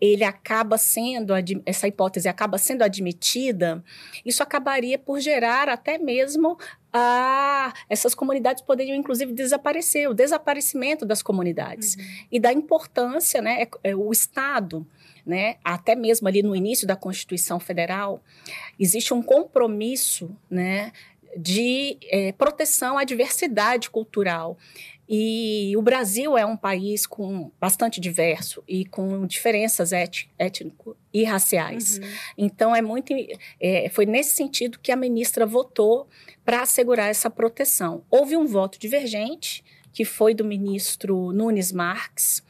ele 0.00 0.24
acaba 0.24 0.78
sendo 0.78 1.32
essa 1.64 1.88
hipótese 1.88 2.28
acaba 2.28 2.58
sendo 2.58 2.82
admitida, 2.82 3.82
isso 4.24 4.42
acabaria 4.42 4.98
por 4.98 5.18
gerar 5.18 5.68
até 5.68 5.98
mesmo 5.98 6.58
a 6.92 7.72
essas 7.88 8.14
comunidades 8.14 8.62
poderiam 8.62 8.96
inclusive 8.96 9.32
desaparecer, 9.32 10.08
o 10.08 10.14
desaparecimento 10.14 11.04
das 11.04 11.22
comunidades 11.22 11.96
uhum. 11.96 12.04
e 12.32 12.40
da 12.40 12.52
importância, 12.52 13.42
né, 13.42 13.62
é, 13.62 13.90
é, 13.90 13.96
o 13.96 14.12
Estado 14.12 14.86
né, 15.26 15.56
até 15.64 15.96
mesmo 15.96 16.28
ali 16.28 16.40
no 16.40 16.54
início 16.54 16.86
da 16.86 16.94
Constituição 16.94 17.58
Federal, 17.58 18.22
existe 18.78 19.12
um 19.12 19.20
compromisso 19.20 20.30
né, 20.48 20.92
de 21.36 21.98
é, 22.04 22.32
proteção 22.32 22.98
à 22.98 23.04
diversidade 23.04 23.90
cultural. 23.90 24.56
E 25.08 25.72
o 25.76 25.82
Brasil 25.82 26.36
é 26.36 26.44
um 26.44 26.56
país 26.56 27.06
com 27.06 27.52
bastante 27.60 28.00
diverso 28.00 28.62
e 28.66 28.84
com 28.84 29.24
diferenças 29.24 29.92
étnico 29.92 30.96
e 31.14 31.22
raciais. 31.22 31.98
Uhum. 31.98 32.08
Então 32.36 32.74
é 32.74 32.82
muito 32.82 33.12
é, 33.60 33.88
foi 33.88 34.04
nesse 34.04 34.34
sentido 34.34 34.80
que 34.80 34.90
a 34.90 34.96
ministra 34.96 35.46
votou 35.46 36.08
para 36.44 36.62
assegurar 36.62 37.08
essa 37.08 37.30
proteção. 37.30 38.02
Houve 38.10 38.36
um 38.36 38.46
voto 38.46 38.78
divergente 38.80 39.64
que 39.92 40.04
foi 40.04 40.34
do 40.34 40.44
ministro 40.44 41.32
Nunes 41.32 41.72
Marques, 41.72 42.42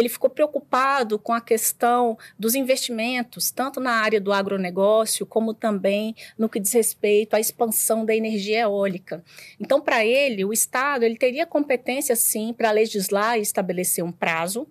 ele 0.00 0.08
ficou 0.08 0.30
preocupado 0.30 1.18
com 1.18 1.32
a 1.32 1.40
questão 1.40 2.18
dos 2.38 2.54
investimentos, 2.54 3.50
tanto 3.50 3.80
na 3.80 3.92
área 3.92 4.20
do 4.20 4.32
agronegócio, 4.32 5.26
como 5.26 5.54
também 5.54 6.14
no 6.38 6.48
que 6.48 6.58
diz 6.60 6.72
respeito 6.72 7.34
à 7.34 7.40
expansão 7.40 8.04
da 8.04 8.14
energia 8.14 8.60
eólica. 8.60 9.22
Então, 9.58 9.80
para 9.80 10.04
ele, 10.04 10.44
o 10.44 10.52
Estado 10.52 11.04
ele 11.04 11.16
teria 11.16 11.46
competência, 11.46 12.16
sim, 12.16 12.52
para 12.52 12.70
legislar 12.70 13.38
e 13.38 13.42
estabelecer 13.42 14.04
um 14.04 14.12
prazo, 14.12 14.66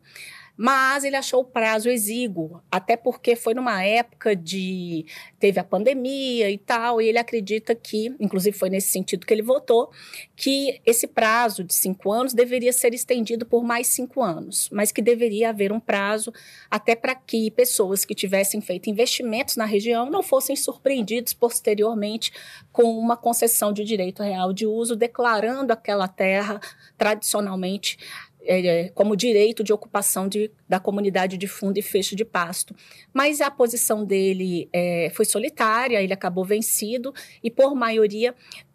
mas 0.61 1.05
ele 1.05 1.15
achou 1.15 1.39
o 1.39 1.45
prazo 1.45 1.89
exíguo, 1.89 2.61
até 2.69 2.97
porque 2.97 3.33
foi 3.37 3.53
numa 3.53 3.81
época 3.81 4.35
de. 4.35 5.05
teve 5.39 5.57
a 5.57 5.63
pandemia 5.63 6.51
e 6.51 6.57
tal, 6.57 7.01
e 7.01 7.07
ele 7.07 7.17
acredita 7.17 7.73
que, 7.73 8.13
inclusive 8.19 8.57
foi 8.57 8.69
nesse 8.69 8.89
sentido 8.89 9.25
que 9.25 9.33
ele 9.33 9.41
votou, 9.41 9.89
que 10.35 10.81
esse 10.85 11.07
prazo 11.07 11.63
de 11.63 11.73
cinco 11.73 12.11
anos 12.11 12.33
deveria 12.33 12.73
ser 12.73 12.93
estendido 12.93 13.45
por 13.45 13.63
mais 13.63 13.87
cinco 13.87 14.21
anos, 14.21 14.69
mas 14.69 14.91
que 14.91 15.01
deveria 15.01 15.51
haver 15.51 15.71
um 15.71 15.79
prazo 15.79 16.33
até 16.69 16.93
para 16.93 17.15
que 17.15 17.49
pessoas 17.51 18.03
que 18.03 18.13
tivessem 18.13 18.59
feito 18.59 18.89
investimentos 18.89 19.55
na 19.55 19.63
região 19.63 20.09
não 20.09 20.21
fossem 20.21 20.57
surpreendidos 20.57 21.31
posteriormente 21.31 22.33
com 22.69 22.99
uma 22.99 23.15
concessão 23.15 23.71
de 23.71 23.85
direito 23.85 24.21
real 24.21 24.51
de 24.51 24.67
uso, 24.67 24.93
declarando 24.93 25.71
aquela 25.71 26.09
terra 26.09 26.59
tradicionalmente 26.97 27.97
é, 28.41 28.65
é, 28.65 28.89
como 28.89 29.15
direito 29.15 29.63
de 29.63 29.73
ocupação 29.73 30.27
de, 30.27 30.51
da 30.67 30.79
comunidade 30.79 31.37
de 31.37 31.47
fundo 31.47 31.77
e 31.77 31.81
fecho 31.81 32.15
de 32.15 32.23
pasto. 32.23 32.75
Mas 33.13 33.41
a 33.41 33.51
posição 33.51 34.05
dele 34.05 34.69
é, 34.71 35.11
foi 35.13 35.25
solitária, 35.25 36.01
ele 36.01 36.13
acabou 36.13 36.45
vencido 36.45 37.13
e, 37.43 37.51
por 37.51 37.75
maioria, 37.75 38.33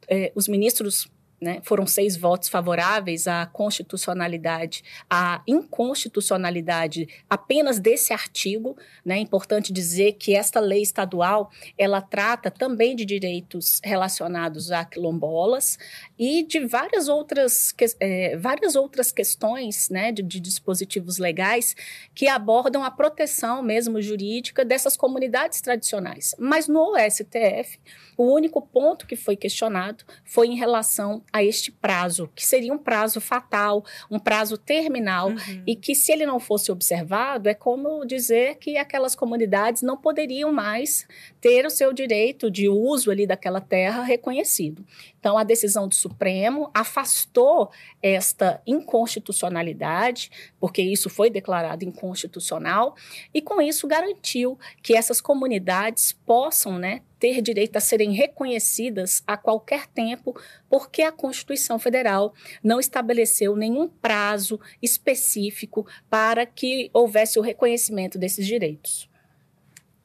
é, 0.08 0.32
os 0.34 0.48
ministros 0.48 1.08
né, 1.40 1.60
foram 1.62 1.86
seis 1.86 2.16
votos 2.16 2.48
favoráveis 2.48 3.26
à 3.26 3.46
constitucionalidade, 3.46 4.82
à 5.10 5.42
inconstitucionalidade 5.46 7.08
apenas 7.28 7.78
desse 7.78 8.12
artigo. 8.12 8.76
Né, 9.04 9.16
é 9.16 9.20
importante 9.20 9.72
dizer 9.72 10.12
que 10.12 10.34
esta 10.34 10.60
lei 10.60 10.82
estadual 10.82 11.50
ela 11.76 12.00
trata 12.00 12.50
também 12.50 12.96
de 12.96 13.04
direitos 13.04 13.80
relacionados 13.84 14.70
a 14.70 14.84
quilombolas 14.84 15.78
e 16.18 16.42
de 16.42 16.60
várias 16.66 17.08
outras, 17.08 17.74
é, 18.00 18.36
várias 18.36 18.76
outras 18.76 19.12
questões 19.12 19.90
né, 19.90 20.12
de, 20.12 20.22
de 20.22 20.40
dispositivos 20.40 21.18
legais 21.18 21.76
que 22.14 22.28
abordam 22.28 22.82
a 22.82 22.90
proteção 22.90 23.62
mesmo 23.62 24.00
jurídica 24.00 24.64
dessas 24.64 24.96
comunidades 24.96 25.60
tradicionais. 25.60 26.34
Mas 26.38 26.68
no 26.68 26.94
STF, 26.98 27.78
o 28.16 28.32
único 28.32 28.60
ponto 28.62 29.06
que 29.06 29.16
foi 29.16 29.36
questionado 29.36 30.04
foi 30.24 30.48
em 30.48 30.56
relação 30.56 31.22
a 31.32 31.42
este 31.42 31.70
prazo, 31.70 32.30
que 32.34 32.46
seria 32.46 32.72
um 32.72 32.78
prazo 32.78 33.20
fatal, 33.20 33.84
um 34.10 34.18
prazo 34.18 34.56
terminal, 34.56 35.28
uhum. 35.28 35.62
e 35.66 35.74
que 35.74 35.94
se 35.94 36.12
ele 36.12 36.26
não 36.26 36.38
fosse 36.38 36.70
observado, 36.70 37.48
é 37.48 37.54
como 37.54 38.04
dizer 38.04 38.56
que 38.56 38.76
aquelas 38.76 39.14
comunidades 39.14 39.82
não 39.82 39.96
poderiam 39.96 40.52
mais 40.52 41.06
ter 41.40 41.66
o 41.66 41.70
seu 41.70 41.92
direito 41.92 42.50
de 42.50 42.68
uso 42.68 43.10
ali 43.10 43.26
daquela 43.26 43.60
terra 43.60 44.02
reconhecido. 44.02 44.84
Então, 45.24 45.38
a 45.38 45.42
decisão 45.42 45.88
do 45.88 45.94
Supremo 45.94 46.70
afastou 46.74 47.70
esta 48.02 48.60
inconstitucionalidade, 48.66 50.30
porque 50.60 50.82
isso 50.82 51.08
foi 51.08 51.30
declarado 51.30 51.82
inconstitucional, 51.82 52.94
e 53.32 53.40
com 53.40 53.58
isso 53.62 53.86
garantiu 53.86 54.58
que 54.82 54.94
essas 54.94 55.22
comunidades 55.22 56.12
possam 56.12 56.78
né, 56.78 57.00
ter 57.18 57.40
direito 57.40 57.74
a 57.74 57.80
serem 57.80 58.12
reconhecidas 58.12 59.22
a 59.26 59.34
qualquer 59.34 59.86
tempo, 59.86 60.38
porque 60.68 61.00
a 61.00 61.10
Constituição 61.10 61.78
Federal 61.78 62.34
não 62.62 62.78
estabeleceu 62.78 63.56
nenhum 63.56 63.88
prazo 63.88 64.60
específico 64.82 65.86
para 66.10 66.44
que 66.44 66.90
houvesse 66.92 67.38
o 67.38 67.42
reconhecimento 67.42 68.18
desses 68.18 68.46
direitos. 68.46 69.08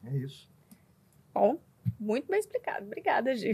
É 0.02 0.16
isso. 0.16 0.48
Bom, 1.34 1.58
muito 1.98 2.30
bem 2.30 2.40
explicado. 2.40 2.86
Obrigada, 2.86 3.34
Gi. 3.36 3.52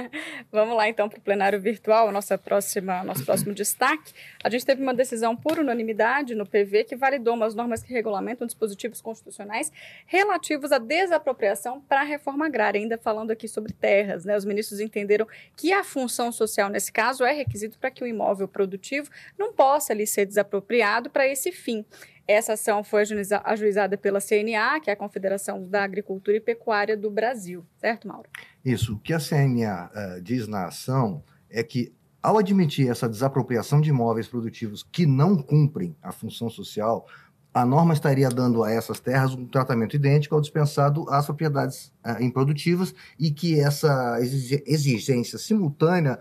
Vamos 0.52 0.76
lá, 0.76 0.88
então, 0.88 1.08
para 1.08 1.18
o 1.18 1.22
plenário 1.22 1.60
virtual, 1.60 2.12
nossa 2.12 2.36
próxima, 2.36 3.02
nosso 3.02 3.24
próximo 3.24 3.54
destaque. 3.54 4.12
A 4.44 4.50
gente 4.50 4.66
teve 4.66 4.82
uma 4.82 4.92
decisão 4.92 5.34
por 5.34 5.58
unanimidade 5.58 6.34
no 6.34 6.46
PV 6.46 6.84
que 6.84 6.96
validou 6.96 7.34
umas 7.34 7.54
normas 7.54 7.82
que 7.82 7.92
regulamentam 7.92 8.46
dispositivos 8.46 9.00
constitucionais 9.00 9.72
relativos 10.06 10.70
à 10.70 10.78
desapropriação 10.78 11.80
para 11.80 12.00
a 12.00 12.04
reforma 12.04 12.46
agrária. 12.46 12.78
Ainda 12.78 12.98
falando 12.98 13.30
aqui 13.30 13.48
sobre 13.48 13.72
terras, 13.72 14.24
né? 14.24 14.36
Os 14.36 14.44
ministros 14.44 14.80
entenderam 14.80 15.26
que 15.56 15.72
a 15.72 15.82
função 15.82 16.30
social, 16.30 16.68
nesse 16.68 16.92
caso, 16.92 17.24
é 17.24 17.32
requisito 17.32 17.78
para 17.78 17.90
que 17.90 18.04
o 18.04 18.06
imóvel 18.06 18.48
produtivo 18.48 19.10
não 19.38 19.52
possa 19.52 19.92
ali 19.92 20.06
ser 20.06 20.26
desapropriado 20.26 21.08
para 21.08 21.26
esse 21.26 21.50
fim. 21.52 21.84
Essa 22.28 22.52
ação 22.52 22.84
foi 22.84 23.04
ajuizada 23.44 23.96
pela 23.96 24.20
CNA, 24.20 24.80
que 24.80 24.90
é 24.90 24.92
a 24.92 24.96
Confederação 24.96 25.66
da 25.66 25.82
Agricultura 25.82 26.36
e 26.36 26.40
Pecuária 26.40 26.94
do 26.94 27.10
Brasil, 27.10 27.64
certo, 27.78 28.06
Mauro? 28.06 28.28
Isso. 28.62 28.96
O 28.96 28.98
que 28.98 29.14
a 29.14 29.18
CNA 29.18 29.86
uh, 29.86 29.98
eh, 29.98 30.20
diz 30.20 30.46
na 30.46 30.66
ação 30.66 31.24
é 31.48 31.62
que, 31.62 31.90
ao 32.22 32.36
admitir 32.36 32.90
essa 32.90 33.08
desapropriação 33.08 33.80
de 33.80 33.88
imóveis 33.88 34.28
produtivos 34.28 34.82
que 34.82 35.06
não 35.06 35.38
cumprem 35.42 35.96
a 36.02 36.12
função 36.12 36.50
social, 36.50 37.06
a 37.54 37.64
norma 37.64 37.94
estaria 37.94 38.28
dando 38.28 38.62
a 38.62 38.70
essas 38.70 39.00
terras 39.00 39.32
um 39.32 39.46
tratamento 39.46 39.96
idêntico 39.96 40.34
ao 40.34 40.42
dispensado 40.42 41.08
às 41.08 41.24
propriedades 41.24 41.90
uh, 42.04 42.22
improdutivas 42.22 42.94
e 43.18 43.30
que 43.30 43.58
essa 43.58 44.18
exigência 44.20 45.38
simultânea 45.38 46.20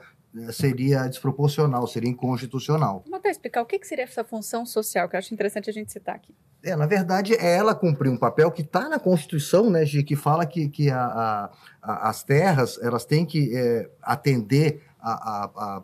seria 0.51 1.07
desproporcional, 1.07 1.85
seria 1.87 2.09
inconstitucional. 2.09 3.03
Vamos 3.05 3.19
até 3.19 3.29
explicar 3.29 3.61
o 3.61 3.65
que 3.65 3.83
seria 3.85 4.03
essa 4.03 4.23
função 4.23 4.65
social, 4.65 5.07
que 5.09 5.15
eu 5.15 5.19
acho 5.19 5.33
interessante 5.33 5.69
a 5.69 5.73
gente 5.73 5.91
citar 5.91 6.15
aqui. 6.15 6.33
É, 6.63 6.75
na 6.75 6.85
verdade, 6.85 7.33
é 7.35 7.55
ela 7.55 7.75
cumprir 7.75 8.09
um 8.09 8.17
papel 8.17 8.51
que 8.51 8.61
está 8.61 8.89
na 8.89 8.99
Constituição, 8.99 9.69
né, 9.69 9.85
Gi, 9.85 10.03
que 10.03 10.15
fala 10.15 10.45
que, 10.45 10.67
que 10.67 10.89
a, 10.89 11.01
a, 11.01 11.51
a, 11.81 12.09
as 12.09 12.23
terras 12.23 12.79
elas 12.81 13.05
têm 13.05 13.25
que 13.25 13.55
é, 13.55 13.89
atender 14.01 14.81
a, 14.99 15.83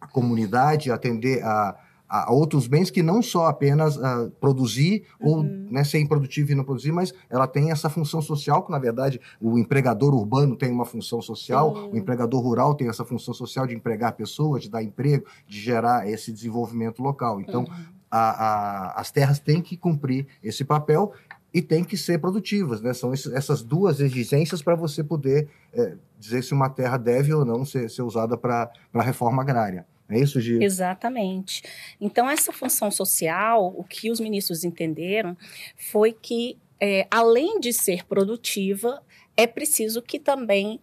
a, 0.00 0.06
comunidade, 0.08 0.90
atender 0.90 1.42
a 1.44 1.76
a, 2.08 2.32
outros 2.32 2.66
bens 2.66 2.90
que 2.90 3.02
não 3.02 3.20
só 3.20 3.46
apenas 3.46 3.96
uh, 3.96 4.30
produzir 4.40 5.04
uhum. 5.20 5.28
ou 5.28 5.42
né, 5.42 5.84
ser 5.84 5.98
improdutivo 6.00 6.52
e 6.52 6.54
não 6.54 6.64
produzir, 6.64 6.92
mas 6.92 7.12
ela 7.28 7.46
tem 7.46 7.70
essa 7.70 7.90
função 7.90 8.22
social, 8.22 8.64
que 8.64 8.70
na 8.70 8.78
verdade 8.78 9.20
o 9.40 9.58
empregador 9.58 10.14
urbano 10.14 10.56
tem 10.56 10.70
uma 10.70 10.84
função 10.84 11.20
social, 11.20 11.90
o 11.92 11.96
empregador 11.96 12.40
rural 12.40 12.74
tem 12.74 12.88
essa 12.88 13.04
função 13.04 13.34
social 13.34 13.66
de 13.66 13.74
empregar 13.74 14.12
pessoas, 14.14 14.62
de 14.62 14.70
dar 14.70 14.82
emprego, 14.82 15.26
de 15.46 15.60
gerar 15.60 16.08
esse 16.08 16.32
desenvolvimento 16.32 17.02
local. 17.02 17.40
Então, 17.40 17.60
uhum. 17.60 17.84
a, 18.10 18.30
a, 18.30 19.00
as 19.00 19.10
terras 19.10 19.38
têm 19.38 19.60
que 19.60 19.76
cumprir 19.76 20.26
esse 20.42 20.64
papel 20.64 21.12
e 21.52 21.62
têm 21.62 21.82
que 21.82 21.96
ser 21.96 22.18
produtivas, 22.18 22.80
né? 22.80 22.92
São 22.92 23.12
essas 23.12 23.62
duas 23.62 24.00
exigências 24.00 24.62
para 24.62 24.74
você 24.74 25.02
poder 25.02 25.48
é, 25.72 25.94
dizer 26.18 26.42
se 26.42 26.52
uma 26.52 26.68
terra 26.68 26.96
deve 26.98 27.32
ou 27.32 27.44
não 27.44 27.64
ser, 27.64 27.88
ser 27.88 28.02
usada 28.02 28.36
para 28.36 28.70
a 28.92 29.02
reforma 29.02 29.42
agrária. 29.42 29.86
É 30.08 30.18
isso, 30.18 30.40
Gia? 30.40 30.62
Exatamente. 30.62 31.62
Então, 32.00 32.28
essa 32.28 32.52
função 32.52 32.90
social, 32.90 33.74
o 33.76 33.84
que 33.84 34.10
os 34.10 34.20
ministros 34.20 34.64
entenderam 34.64 35.36
foi 35.76 36.12
que, 36.12 36.56
é, 36.80 37.06
além 37.10 37.60
de 37.60 37.72
ser 37.72 38.06
produtiva, 38.06 39.02
é 39.36 39.46
preciso 39.46 40.00
que 40.00 40.18
também 40.18 40.80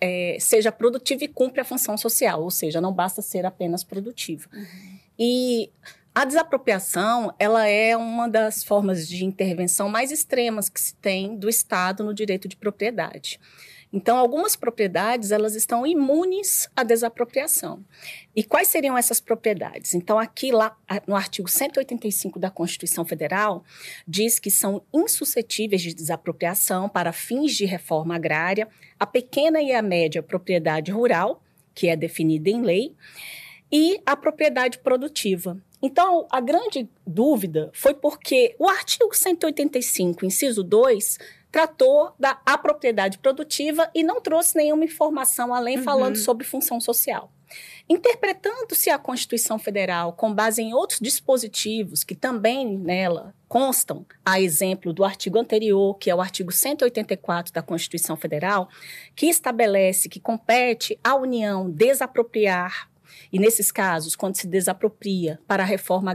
é, 0.00 0.36
seja 0.38 0.70
produtiva 0.70 1.24
e 1.24 1.28
cumpra 1.28 1.62
a 1.62 1.64
função 1.64 1.96
social, 1.96 2.42
ou 2.42 2.50
seja, 2.50 2.80
não 2.80 2.92
basta 2.92 3.20
ser 3.20 3.44
apenas 3.44 3.82
produtiva. 3.82 4.48
Uhum. 4.52 4.98
E 5.18 5.70
a 6.14 6.24
desapropriação, 6.24 7.34
ela 7.38 7.66
é 7.66 7.96
uma 7.96 8.28
das 8.28 8.62
formas 8.62 9.08
de 9.08 9.24
intervenção 9.24 9.88
mais 9.88 10.12
extremas 10.12 10.68
que 10.68 10.80
se 10.80 10.94
tem 10.96 11.36
do 11.36 11.48
Estado 11.48 12.04
no 12.04 12.12
direito 12.12 12.46
de 12.46 12.56
propriedade. 12.56 13.40
Então, 13.92 14.16
algumas 14.16 14.56
propriedades 14.56 15.30
elas 15.30 15.54
estão 15.54 15.86
imunes 15.86 16.68
à 16.74 16.82
desapropriação. 16.82 17.84
E 18.34 18.42
quais 18.42 18.68
seriam 18.68 18.96
essas 18.96 19.20
propriedades? 19.20 19.94
Então, 19.94 20.18
aqui 20.18 20.50
lá 20.50 20.76
no 21.06 21.14
artigo 21.14 21.48
185 21.48 22.38
da 22.38 22.50
Constituição 22.50 23.04
Federal 23.04 23.64
diz 24.08 24.38
que 24.38 24.50
são 24.50 24.82
insuscetíveis 24.94 25.82
de 25.82 25.92
desapropriação 25.92 26.88
para 26.88 27.12
fins 27.12 27.52
de 27.54 27.66
reforma 27.66 28.16
agrária 28.16 28.68
a 28.98 29.06
pequena 29.06 29.60
e 29.60 29.72
a 29.72 29.82
média 29.82 30.22
propriedade 30.22 30.90
rural 30.90 31.42
que 31.74 31.88
é 31.88 31.96
definida 31.96 32.50
em 32.50 32.62
lei, 32.62 32.94
e 33.70 34.00
a 34.04 34.16
propriedade 34.16 34.78
produtiva. 34.78 35.56
Então, 35.80 36.26
a 36.30 36.40
grande 36.40 36.88
dúvida 37.06 37.70
foi 37.72 37.94
porque 37.94 38.54
o 38.58 38.68
artigo 38.68 39.14
185, 39.14 40.24
inciso 40.24 40.62
2, 40.62 41.18
tratou 41.52 42.14
da 42.18 42.40
a 42.46 42.56
propriedade 42.56 43.18
produtiva 43.18 43.90
e 43.94 44.02
não 44.02 44.22
trouxe 44.22 44.56
nenhuma 44.56 44.84
informação 44.84 45.54
além 45.54 45.76
uhum. 45.76 45.84
falando 45.84 46.16
sobre 46.16 46.46
função 46.46 46.80
social. 46.80 47.30
Interpretando-se 47.86 48.88
a 48.88 48.98
Constituição 48.98 49.58
Federal 49.58 50.14
com 50.14 50.32
base 50.32 50.62
em 50.62 50.72
outros 50.72 50.98
dispositivos 50.98 52.02
que 52.02 52.14
também 52.14 52.78
nela 52.78 53.34
constam, 53.46 54.06
a 54.24 54.40
exemplo 54.40 54.94
do 54.94 55.04
artigo 55.04 55.38
anterior, 55.38 55.98
que 55.98 56.08
é 56.08 56.14
o 56.14 56.20
artigo 56.22 56.50
184 56.50 57.52
da 57.52 57.60
Constituição 57.60 58.16
Federal, 58.16 58.70
que 59.14 59.26
estabelece 59.26 60.08
que 60.08 60.18
compete 60.18 60.98
à 61.04 61.14
União 61.14 61.70
desapropriar 61.70 62.88
e 63.32 63.38
nesses 63.38 63.72
casos, 63.72 64.14
quando 64.14 64.36
se 64.36 64.46
desapropria 64.46 65.40
para 65.46 65.62
a 65.62 65.66
reforma 65.66 66.14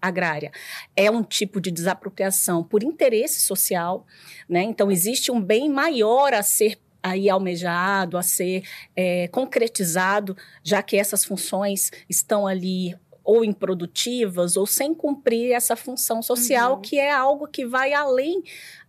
agrária, 0.00 0.52
é 0.94 1.10
um 1.10 1.22
tipo 1.22 1.60
de 1.60 1.70
desapropriação 1.70 2.62
por 2.62 2.82
interesse 2.82 3.40
social, 3.40 4.06
né? 4.48 4.62
Então 4.62 4.90
existe 4.90 5.32
um 5.32 5.40
bem 5.40 5.70
maior 5.70 6.34
a 6.34 6.42
ser 6.42 6.78
aí 7.02 7.30
almejado, 7.30 8.18
a 8.18 8.22
ser 8.22 8.64
é, 8.94 9.28
concretizado, 9.28 10.36
já 10.62 10.82
que 10.82 10.96
essas 10.96 11.24
funções 11.24 11.90
estão 12.08 12.46
ali 12.46 12.94
ou 13.24 13.44
improdutivas 13.44 14.56
ou 14.56 14.66
sem 14.66 14.94
cumprir 14.94 15.52
essa 15.52 15.76
função 15.76 16.22
social, 16.22 16.76
uhum. 16.76 16.80
que 16.80 16.98
é 16.98 17.12
algo 17.12 17.46
que 17.46 17.66
vai 17.66 17.92
além 17.92 18.42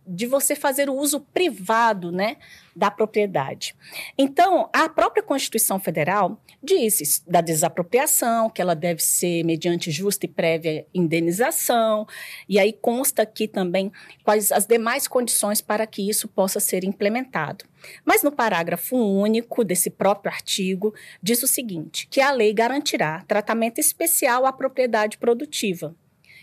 de 0.06 0.26
você 0.26 0.54
fazer 0.54 0.88
o 0.88 0.94
uso 0.94 1.20
privado, 1.20 2.10
né, 2.10 2.36
da 2.74 2.90
propriedade. 2.90 3.74
Então, 4.16 4.68
a 4.72 4.88
própria 4.88 5.22
Constituição 5.22 5.78
Federal 5.78 6.40
diz 6.62 7.22
da 7.26 7.40
desapropriação, 7.40 8.50
que 8.50 8.60
ela 8.60 8.74
deve 8.74 9.02
ser 9.02 9.44
mediante 9.44 9.90
justa 9.90 10.26
e 10.26 10.28
prévia 10.28 10.86
indenização, 10.92 12.06
e 12.48 12.58
aí 12.58 12.72
consta 12.72 13.22
aqui 13.22 13.46
também 13.46 13.92
quais 14.24 14.50
as 14.50 14.66
demais 14.66 15.06
condições 15.06 15.60
para 15.60 15.86
que 15.86 16.08
isso 16.08 16.28
possa 16.28 16.60
ser 16.60 16.84
implementado. 16.84 17.64
Mas 18.04 18.22
no 18.22 18.32
parágrafo 18.32 18.96
único 18.96 19.64
desse 19.64 19.90
próprio 19.90 20.32
artigo, 20.32 20.94
diz 21.22 21.42
o 21.42 21.46
seguinte: 21.46 22.06
que 22.10 22.20
a 22.20 22.30
lei 22.30 22.52
garantirá 22.52 23.24
tratamento 23.26 23.78
especial 23.78 24.44
à 24.44 24.52
propriedade 24.52 25.18
produtiva 25.18 25.94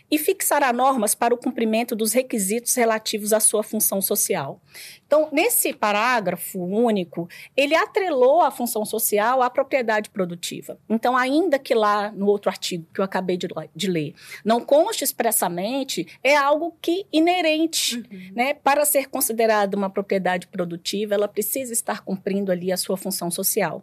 e 0.10 0.18
fixará 0.18 0.72
normas 0.72 1.14
para 1.14 1.34
o 1.34 1.38
cumprimento 1.38 1.96
dos 1.96 2.14
requisitos 2.14 2.74
relativos 2.76 3.34
à 3.34 3.40
sua 3.40 3.64
função 3.64 4.02
social. 4.02 4.62
Então, 5.08 5.30
nesse 5.32 5.74
parágrafo 5.74 6.60
único, 6.60 7.30
ele 7.56 7.74
atrelou 7.74 8.42
a 8.42 8.52
função 8.52 8.86
social 8.86 9.42
à 9.42 9.50
propriedade 9.50 10.10
produtiva. 10.10 10.78
Então, 10.90 11.16
ainda 11.16 11.58
que 11.58 11.74
lá 11.74 12.12
no 12.12 12.28
outro 12.28 12.50
artigo 12.50 12.86
que 12.94 13.00
eu 13.00 13.06
acabei 13.06 13.38
de, 13.38 13.48
de 13.74 13.88
ler, 13.90 14.14
não 14.44 14.60
conste 14.60 15.06
expressamente, 15.06 16.06
é 16.22 16.36
algo 16.36 16.76
que 16.82 17.06
inerente, 17.12 17.98
uhum. 17.98 18.32
né? 18.36 18.54
Para 18.54 18.84
ser 18.84 19.08
considerada 19.08 19.78
uma 19.78 19.90
propriedade 19.90 20.48
produtiva, 20.48 21.14
ela 21.14 21.28
precisa 21.28 21.72
estar 21.72 22.02
cumprindo 22.04 22.52
ali 22.52 22.72
a 22.72 22.78
sua 22.78 22.98
função 22.98 23.32
social. 23.32 23.82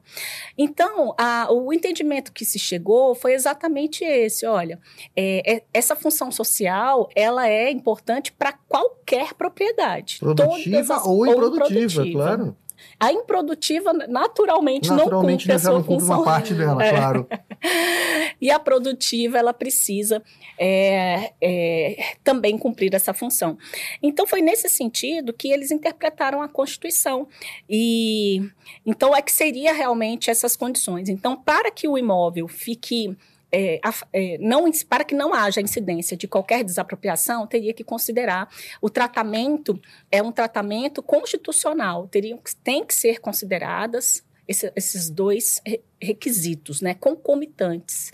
Então, 0.59 1.15
a, 1.19 1.51
o 1.51 1.73
entendimento 1.73 2.33
que 2.33 2.45
se 2.45 2.59
chegou 2.59 3.15
foi 3.15 3.33
exatamente 3.33 4.05
esse. 4.05 4.45
Olha, 4.47 4.79
é, 5.17 5.55
é, 5.55 5.63
essa 5.73 5.97
função 5.97 6.31
social, 6.31 7.09
ela 7.17 7.49
é 7.49 7.71
importante 7.71 8.31
para 8.31 8.53
qualquer 8.53 9.33
propriedade. 9.33 10.19
Produtiva 10.19 11.01
ou 11.05 11.14
ou 11.17 11.27
improdutiva, 11.27 12.05
claro. 12.11 12.57
A 12.99 13.13
improdutiva, 13.13 13.93
naturalmente, 13.93 14.89
naturalmente 14.89 15.49
não 15.49 15.53
cumpre 15.53 15.53
a 15.53 15.59
sua 15.59 15.83
função. 15.83 16.17
uma 16.17 16.25
parte 16.25 16.55
dela, 16.55 16.85
é. 16.85 16.91
claro. 16.91 17.27
e 18.41 18.51
a 18.51 18.59
produtiva, 18.59 19.39
ela 19.39 19.53
precisa 19.53 20.23
é, 20.59 21.33
é, 21.41 22.15
também 22.23 22.57
cumprir 22.57 22.95
essa 22.95 23.13
função. 23.13 23.59
Então, 24.03 24.27
foi 24.27 24.41
nesse 24.41 24.69
sentido 24.69 25.33
que 25.33 25.49
eles 25.49 25.71
interpretaram 25.71 26.41
a 26.41 26.49
Constituição. 26.49 27.27
E 27.69 28.43
então, 28.87 29.15
é 29.15 29.21
que 29.21 29.33
seria 29.33 29.73
realmente 29.73 30.31
essas 30.31 30.57
condições. 30.57 31.09
Então, 31.09 31.37
para 31.37 31.71
que 31.71 31.89
o 31.89 31.99
imóvel 31.99 32.47
fique 32.47 33.17
é, 33.55 33.81
é, 34.13 34.39
não, 34.39 34.65
para 34.89 35.05
que 35.05 35.15
não 35.15 35.33
haja 35.33 35.61
incidência 35.61 36.17
de 36.17 36.27
qualquer 36.27 36.65
desapropriação, 36.65 37.47
teria 37.47 37.73
que 37.73 37.85
considerar 37.85 38.49
o 38.83 38.91
tratamento 38.91 39.81
é 40.11 40.21
um 40.21 40.33
tratamento 40.33 41.01
constitucional, 41.01 42.09
teriam 42.09 42.41
tem 42.65 42.85
que 42.85 42.95
ser 42.95 43.21
consideradas 43.21 44.25
esse, 44.49 44.73
esses 44.75 45.09
dois 45.09 45.63
requisitos, 46.03 46.81
né, 46.81 46.95
concomitantes. 46.95 48.11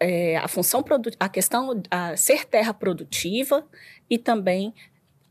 É, 0.00 0.36
a 0.38 0.48
função 0.48 0.82
a 1.20 1.28
questão 1.28 1.82
a 1.90 2.16
ser 2.16 2.44
terra 2.46 2.74
produtiva 2.74 3.64
e 4.10 4.18
também 4.18 4.74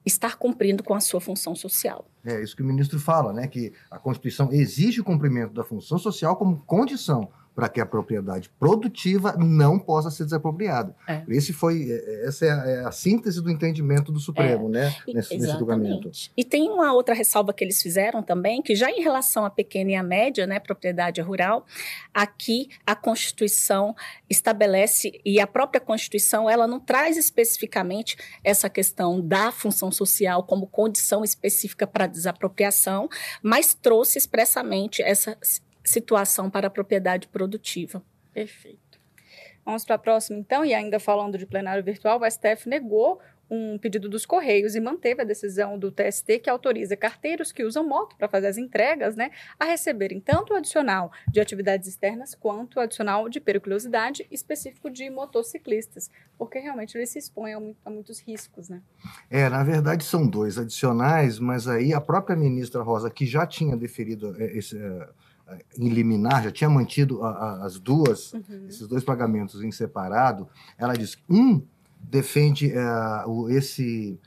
estar 0.05 0.37
cumprindo 0.37 0.83
com 0.83 0.93
a 0.93 1.01
sua 1.01 1.19
função 1.19 1.55
social. 1.55 2.07
É 2.23 2.41
isso 2.41 2.55
que 2.55 2.61
o 2.61 2.65
ministro 2.65 2.99
fala, 2.99 3.33
né? 3.33 3.47
Que 3.47 3.73
a 3.89 3.99
Constituição 3.99 4.51
exige 4.51 5.01
o 5.01 5.03
cumprimento 5.03 5.53
da 5.53 5.63
função 5.63 5.97
social 5.97 6.37
como 6.37 6.63
condição 6.65 7.29
para 7.53 7.67
que 7.67 7.81
a 7.81 7.85
propriedade 7.85 8.49
produtiva 8.59 9.35
não 9.37 9.77
possa 9.77 10.09
ser 10.09 10.23
desapropriada. 10.23 10.95
É. 11.07 11.23
Esse 11.27 11.51
foi, 11.51 11.91
é, 11.91 11.95
é, 11.95 12.27
essa 12.27 12.45
é 12.45 12.51
a, 12.51 12.69
é 12.69 12.85
a, 12.85 12.91
síntese 12.91 13.41
do 13.41 13.51
entendimento 13.51 14.11
do 14.11 14.19
Supremo, 14.19 14.67
é. 14.69 14.71
né? 14.71 14.95
Nesse, 15.07 15.37
nesse, 15.37 15.57
julgamento. 15.57 16.09
E 16.35 16.45
tem 16.45 16.69
uma 16.69 16.93
outra 16.93 17.13
ressalva 17.13 17.53
que 17.53 17.63
eles 17.63 17.81
fizeram 17.81 18.23
também, 18.23 18.61
que 18.61 18.75
já 18.75 18.89
em 18.89 19.01
relação 19.01 19.45
à 19.45 19.49
pequena 19.49 19.91
e 19.91 19.95
à 19.95 20.03
média, 20.03 20.47
né, 20.47 20.59
propriedade 20.59 21.19
rural, 21.21 21.65
aqui 22.13 22.69
a 22.85 22.95
Constituição 22.95 23.95
estabelece 24.29 25.19
e 25.25 25.39
a 25.39 25.47
própria 25.47 25.81
Constituição 25.81 26.49
ela 26.49 26.67
não 26.67 26.79
traz 26.79 27.17
especificamente 27.17 28.15
essa 28.43 28.69
questão 28.69 29.19
da 29.19 29.51
função 29.51 29.91
social 29.91 30.43
como 30.43 30.67
condição 30.67 31.23
específica 31.23 31.85
para 31.85 32.07
desapropriação, 32.07 33.09
mas 33.43 33.73
trouxe 33.73 34.17
expressamente 34.17 35.01
essa 35.01 35.37
situação 35.83 36.49
para 36.49 36.67
a 36.67 36.69
propriedade 36.69 37.27
produtiva. 37.27 38.03
Perfeito. 38.33 38.79
Vamos 39.65 39.85
para 39.85 39.95
a 39.95 39.99
próxima, 39.99 40.39
então, 40.39 40.65
e 40.65 40.73
ainda 40.73 40.99
falando 40.99 41.37
de 41.37 41.45
plenário 41.45 41.83
virtual, 41.83 42.19
o 42.19 42.29
STF 42.29 42.67
negou 42.67 43.21
um 43.51 43.77
pedido 43.77 44.07
dos 44.07 44.25
Correios 44.25 44.75
e 44.75 44.79
manteve 44.79 45.21
a 45.21 45.25
decisão 45.25 45.77
do 45.77 45.91
TST 45.91 46.39
que 46.39 46.49
autoriza 46.49 46.95
carteiros 46.95 47.51
que 47.51 47.65
usam 47.65 47.85
moto 47.85 48.15
para 48.15 48.29
fazer 48.29 48.47
as 48.47 48.57
entregas, 48.57 49.17
né, 49.17 49.29
a 49.59 49.65
receberem 49.65 50.21
tanto 50.21 50.53
o 50.53 50.55
adicional 50.55 51.11
de 51.27 51.41
atividades 51.41 51.89
externas 51.89 52.33
quanto 52.33 52.77
o 52.77 52.79
adicional 52.79 53.27
de 53.27 53.41
periculosidade 53.41 54.25
específico 54.31 54.89
de 54.89 55.09
motociclistas, 55.09 56.09
porque 56.37 56.59
realmente 56.59 56.97
eles 56.97 57.09
se 57.09 57.19
expõem 57.19 57.53
a, 57.53 57.59
muito, 57.59 57.77
a 57.83 57.89
muitos 57.89 58.21
riscos, 58.21 58.69
né? 58.69 58.81
É, 59.29 59.49
na 59.49 59.63
verdade 59.63 60.05
são 60.05 60.25
dois 60.25 60.57
adicionais, 60.57 61.37
mas 61.37 61.67
aí 61.67 61.93
a 61.93 61.99
própria 61.99 62.37
ministra 62.37 62.81
Rosa, 62.81 63.11
que 63.11 63.25
já 63.25 63.45
tinha 63.45 63.75
deferido 63.75 64.33
é, 64.41 64.45
esse 64.57 64.77
é, 64.77 65.09
em 65.77 65.89
liminar, 65.89 66.43
já 66.43 66.51
tinha 66.51 66.69
mantido 66.69 67.23
a, 67.23 67.29
a, 67.29 67.65
as 67.65 67.79
duas, 67.79 68.33
uhum. 68.33 68.67
esses 68.67 68.87
dois 68.87 69.03
pagamentos 69.03 69.63
em 69.63 69.71
separado, 69.71 70.47
ela 70.77 70.93
diz 70.93 71.17
um 71.29 71.61
defende 71.99 72.73
uh, 72.73 73.29
o, 73.29 73.49
esse 73.49 74.19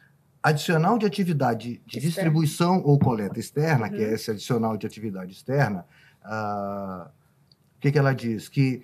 adicional 0.42 0.98
de 0.98 1.06
atividade 1.06 1.80
de 1.87 1.98
externa. 1.98 2.06
distribuição 2.06 2.82
ou 2.84 2.98
coleta 2.98 3.40
externa, 3.40 3.87
uhum. 3.87 3.92
que 3.92 4.02
é 4.02 4.08
uhum. 4.08 4.14
esse 4.14 4.30
adicional 4.30 4.76
de 4.76 4.87
atividade 4.87 5.32
externa, 5.32 5.87
uh, 6.24 7.08
o 7.08 7.80
que, 7.80 7.92
que 7.92 7.98
ela 7.98 8.14
diz? 8.14 8.48
Que 8.48 8.82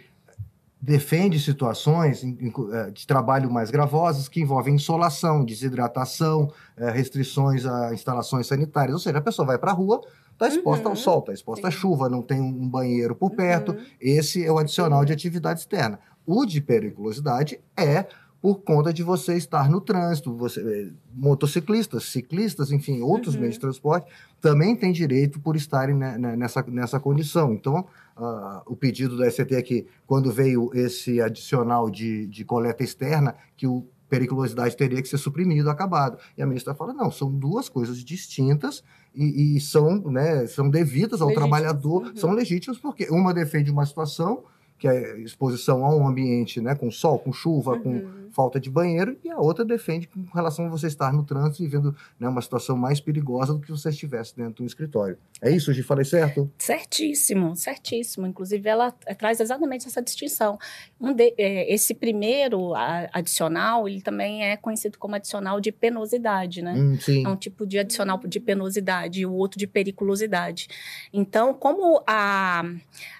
defende 0.80 1.38
situações 1.38 2.24
eh, 2.24 2.90
de 2.90 3.06
trabalho 3.06 3.50
mais 3.50 3.70
gravosas 3.70 4.28
que 4.28 4.40
envolvem 4.40 4.74
insolação, 4.74 5.44
desidratação, 5.44 6.50
eh, 6.76 6.90
restrições 6.90 7.66
a 7.66 7.92
instalações 7.92 8.46
sanitárias. 8.46 8.94
Ou 8.94 8.98
seja, 8.98 9.18
a 9.18 9.22
pessoa 9.22 9.46
vai 9.46 9.58
para 9.58 9.72
a 9.72 9.74
rua, 9.74 10.00
está 10.32 10.48
exposta 10.48 10.84
uhum. 10.84 10.90
ao 10.90 10.96
sol, 10.96 11.18
está 11.20 11.32
exposta 11.34 11.70
Sim. 11.70 11.76
à 11.76 11.78
chuva, 11.78 12.08
não 12.08 12.22
tem 12.22 12.40
um 12.40 12.68
banheiro 12.68 13.14
por 13.14 13.30
perto. 13.30 13.72
Uhum. 13.72 13.84
Esse 14.00 14.44
é 14.44 14.50
o 14.50 14.58
adicional 14.58 15.04
de 15.04 15.12
atividade 15.12 15.60
externa. 15.60 15.98
O 16.24 16.46
de 16.46 16.60
periculosidade 16.60 17.60
é 17.76 18.06
por 18.40 18.62
conta 18.62 18.92
de 18.92 19.02
você 19.02 19.36
estar 19.36 19.68
no 19.68 19.80
trânsito, 19.80 20.34
você, 20.34 20.60
eh, 20.60 20.92
motociclistas, 21.14 22.04
ciclistas, 22.04 22.72
enfim, 22.72 23.02
outros 23.02 23.34
uhum. 23.34 23.40
meios 23.40 23.56
de 23.56 23.60
transporte 23.60 24.10
também 24.40 24.74
têm 24.74 24.92
direito 24.92 25.38
por 25.38 25.56
estarem 25.56 25.94
nessa, 25.94 26.62
nessa 26.62 26.98
condição. 26.98 27.52
Então, 27.52 27.86
uh, 28.16 28.62
o 28.66 28.74
pedido 28.74 29.18
da 29.18 29.30
SCT 29.30 29.54
é 29.54 29.62
que, 29.62 29.86
quando 30.06 30.32
veio 30.32 30.70
esse 30.72 31.20
adicional 31.20 31.90
de, 31.90 32.26
de 32.26 32.42
coleta 32.42 32.82
externa, 32.82 33.36
que 33.58 33.66
o 33.66 33.86
periculosidade 34.08 34.76
teria 34.76 35.02
que 35.02 35.08
ser 35.08 35.18
suprimido, 35.18 35.68
acabado. 35.68 36.18
E 36.36 36.42
a 36.42 36.46
ministra 36.46 36.74
fala, 36.74 36.94
não, 36.94 37.10
são 37.10 37.30
duas 37.30 37.68
coisas 37.68 38.02
distintas 38.02 38.82
e, 39.14 39.56
e 39.56 39.60
são, 39.60 39.98
né, 40.10 40.46
são 40.46 40.68
devidas 40.68 41.20
ao 41.20 41.28
legítimos. 41.28 41.50
trabalhador, 41.50 42.06
uhum. 42.06 42.16
são 42.16 42.32
legítimas, 42.32 42.78
porque 42.78 43.06
uma 43.10 43.34
defende 43.34 43.70
uma 43.70 43.84
situação 43.84 44.42
que 44.80 44.88
é 44.88 45.20
exposição 45.20 45.84
a 45.84 45.94
um 45.94 46.08
ambiente 46.08 46.58
né, 46.58 46.74
com 46.74 46.90
sol, 46.90 47.18
com 47.18 47.30
chuva, 47.34 47.72
uhum. 47.72 47.82
com 47.82 48.30
falta 48.32 48.58
de 48.58 48.70
banheiro, 48.70 49.18
e 49.22 49.28
a 49.28 49.38
outra 49.38 49.62
defende 49.62 50.08
com 50.08 50.22
relação 50.32 50.64
a 50.64 50.68
você 50.70 50.86
estar 50.86 51.12
no 51.12 51.22
trânsito 51.22 51.62
e 51.62 51.66
vendo 51.66 51.94
né, 52.18 52.26
uma 52.26 52.40
situação 52.40 52.76
mais 52.76 52.98
perigosa 52.98 53.52
do 53.52 53.60
que 53.60 53.70
você 53.70 53.90
estivesse 53.90 54.34
dentro 54.34 54.54
de 54.54 54.62
um 54.62 54.66
escritório. 54.66 55.18
É 55.42 55.50
isso, 55.50 55.70
Gi? 55.72 55.82
Falei 55.82 56.04
certo? 56.04 56.50
Certíssimo, 56.56 57.54
certíssimo. 57.56 58.26
Inclusive, 58.26 58.66
ela 58.66 58.90
traz 58.90 59.40
exatamente 59.40 59.86
essa 59.86 60.00
distinção. 60.00 60.58
Um 60.98 61.12
de, 61.12 61.34
é, 61.36 61.72
esse 61.72 61.92
primeiro 61.92 62.72
adicional, 63.12 63.86
ele 63.86 64.00
também 64.00 64.44
é 64.44 64.56
conhecido 64.56 64.98
como 64.98 65.14
adicional 65.14 65.60
de 65.60 65.72
penosidade, 65.72 66.62
né? 66.62 66.72
Hum, 66.74 66.98
sim. 66.98 67.26
É 67.26 67.28
um 67.28 67.36
tipo 67.36 67.66
de 67.66 67.78
adicional 67.78 68.18
de 68.18 68.40
penosidade 68.40 69.20
e 69.20 69.26
o 69.26 69.32
outro 69.34 69.58
de 69.58 69.66
periculosidade. 69.66 70.68
Então, 71.12 71.52
como 71.52 72.02
a, 72.06 72.62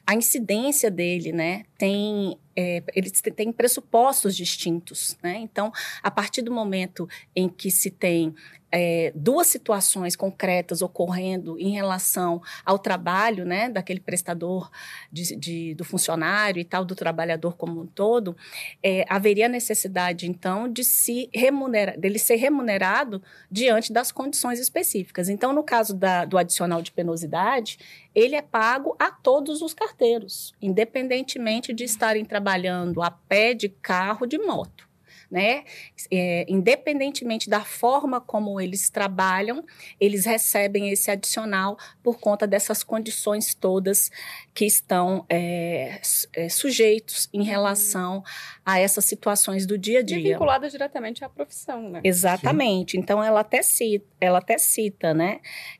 a 0.06 0.14
incidência 0.14 0.90
dele, 0.90 1.32
né, 1.32 1.49
né? 1.50 1.64
Tem 1.80 2.38
é, 2.54 2.82
eles 2.94 3.22
têm 3.22 3.50
pressupostos 3.50 4.36
distintos, 4.36 5.16
né? 5.22 5.38
Então, 5.38 5.72
a 6.02 6.10
partir 6.10 6.42
do 6.42 6.52
momento 6.52 7.08
em 7.34 7.48
que 7.48 7.70
se 7.70 7.90
tem 7.90 8.34
é, 8.72 9.12
duas 9.14 9.46
situações 9.46 10.14
concretas 10.14 10.80
ocorrendo 10.82 11.58
em 11.58 11.70
relação 11.70 12.40
ao 12.64 12.78
trabalho, 12.78 13.44
né, 13.44 13.68
daquele 13.68 14.00
prestador, 14.00 14.70
de, 15.10 15.34
de, 15.34 15.74
do 15.74 15.84
funcionário 15.84 16.60
e 16.60 16.64
tal, 16.64 16.84
do 16.84 16.94
trabalhador 16.94 17.56
como 17.56 17.80
um 17.80 17.86
todo, 17.86 18.36
é, 18.82 19.04
haveria 19.08 19.48
necessidade, 19.48 20.28
então, 20.28 20.70
de 20.70 20.84
se 20.84 21.28
remunerar, 21.34 21.98
dele 21.98 22.18
ser 22.18 22.36
remunerado 22.36 23.22
diante 23.50 23.92
das 23.92 24.12
condições 24.12 24.60
específicas. 24.60 25.28
Então, 25.28 25.52
no 25.52 25.64
caso 25.64 25.94
da, 25.94 26.24
do 26.24 26.38
adicional 26.38 26.80
de 26.80 26.92
penosidade, 26.92 27.78
ele 28.14 28.34
é 28.34 28.42
pago 28.42 28.94
a 28.98 29.10
todos 29.10 29.62
os 29.62 29.72
carteiros, 29.72 30.52
independentemente 30.60 31.69
de 31.72 31.84
estarem 31.84 32.24
trabalhando 32.24 33.02
a 33.02 33.10
pé, 33.10 33.54
de 33.54 33.68
carro, 33.68 34.26
de 34.26 34.38
moto. 34.38 34.88
Né? 35.30 35.62
É, 36.10 36.44
independentemente 36.48 37.48
da 37.48 37.60
forma 37.60 38.20
como 38.20 38.60
eles 38.60 38.90
trabalham, 38.90 39.64
eles 40.00 40.24
recebem 40.24 40.90
esse 40.90 41.08
adicional 41.08 41.78
por 42.02 42.18
conta 42.18 42.48
dessas 42.48 42.82
condições 42.82 43.54
todas 43.54 44.10
que 44.52 44.64
estão 44.64 45.24
é, 45.28 46.00
é, 46.32 46.48
sujeitos 46.48 47.28
em 47.32 47.44
relação 47.44 48.24
a 48.66 48.80
essas 48.80 49.04
situações 49.04 49.66
do 49.66 49.78
dia 49.78 50.00
a 50.00 50.02
dia. 50.02 50.18
E 50.18 50.32
vinculadas 50.32 50.72
diretamente 50.72 51.24
à 51.24 51.28
profissão, 51.28 51.88
né? 51.88 52.00
Exatamente. 52.02 52.92
Sim. 52.92 52.98
Então, 52.98 53.22
ela 53.22 53.40
até 53.40 53.62
cita, 53.62 54.06
ela 54.20 54.38
até 54.38 54.58
cita, 54.58 55.14
né, 55.14 55.38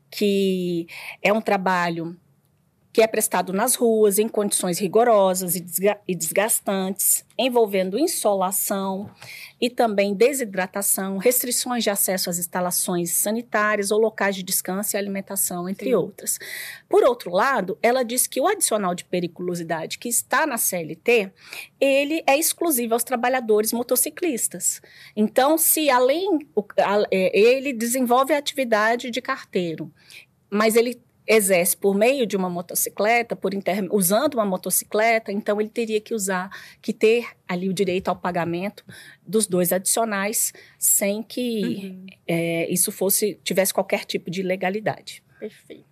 que 0.08 0.86
é 1.20 1.32
um 1.32 1.40
trabalho 1.40 2.16
que 2.92 3.02
é 3.02 3.06
prestado 3.06 3.52
nas 3.52 3.76
ruas 3.76 4.18
em 4.18 4.28
condições 4.28 4.78
rigorosas 4.78 5.54
e 5.54 6.14
desgastantes, 6.14 7.24
envolvendo 7.38 7.98
insolação 7.98 9.08
e 9.60 9.70
também 9.70 10.12
desidratação, 10.12 11.16
restrições 11.16 11.84
de 11.84 11.90
acesso 11.90 12.28
às 12.28 12.38
instalações 12.38 13.12
sanitárias 13.12 13.92
ou 13.92 13.98
locais 13.98 14.34
de 14.34 14.42
descanso 14.42 14.96
e 14.96 14.98
alimentação, 14.98 15.68
entre 15.68 15.90
Sim. 15.90 15.94
outras. 15.94 16.38
Por 16.88 17.04
outro 17.04 17.30
lado, 17.30 17.78
ela 17.80 18.02
diz 18.02 18.26
que 18.26 18.40
o 18.40 18.48
adicional 18.48 18.94
de 18.94 19.04
periculosidade 19.04 19.96
que 19.96 20.08
está 20.08 20.44
na 20.44 20.58
CLT, 20.58 21.32
ele 21.80 22.24
é 22.26 22.36
exclusivo 22.36 22.94
aos 22.94 23.04
trabalhadores 23.04 23.72
motociclistas. 23.72 24.82
Então, 25.14 25.56
se 25.56 25.88
além 25.88 26.40
é, 27.10 27.38
ele 27.38 27.72
desenvolve 27.72 28.34
a 28.34 28.38
atividade 28.38 29.10
de 29.12 29.22
carteiro, 29.22 29.92
mas 30.50 30.74
ele 30.74 31.00
exerce 31.30 31.76
por 31.76 31.94
meio 31.94 32.26
de 32.26 32.36
uma 32.36 32.50
motocicleta, 32.50 33.36
por 33.36 33.54
inter... 33.54 33.86
usando 33.92 34.34
uma 34.34 34.44
motocicleta, 34.44 35.30
então 35.30 35.60
ele 35.60 35.70
teria 35.70 36.00
que 36.00 36.12
usar, 36.12 36.50
que 36.82 36.92
ter 36.92 37.28
ali 37.46 37.68
o 37.68 37.72
direito 37.72 38.08
ao 38.08 38.16
pagamento 38.16 38.84
dos 39.24 39.46
dois 39.46 39.72
adicionais, 39.72 40.52
sem 40.76 41.22
que 41.22 41.62
uhum. 41.62 42.06
é, 42.26 42.68
isso 42.72 42.90
fosse 42.90 43.38
tivesse 43.44 43.72
qualquer 43.72 44.04
tipo 44.04 44.28
de 44.28 44.42
legalidade. 44.42 45.22
Perfeito. 45.38 45.84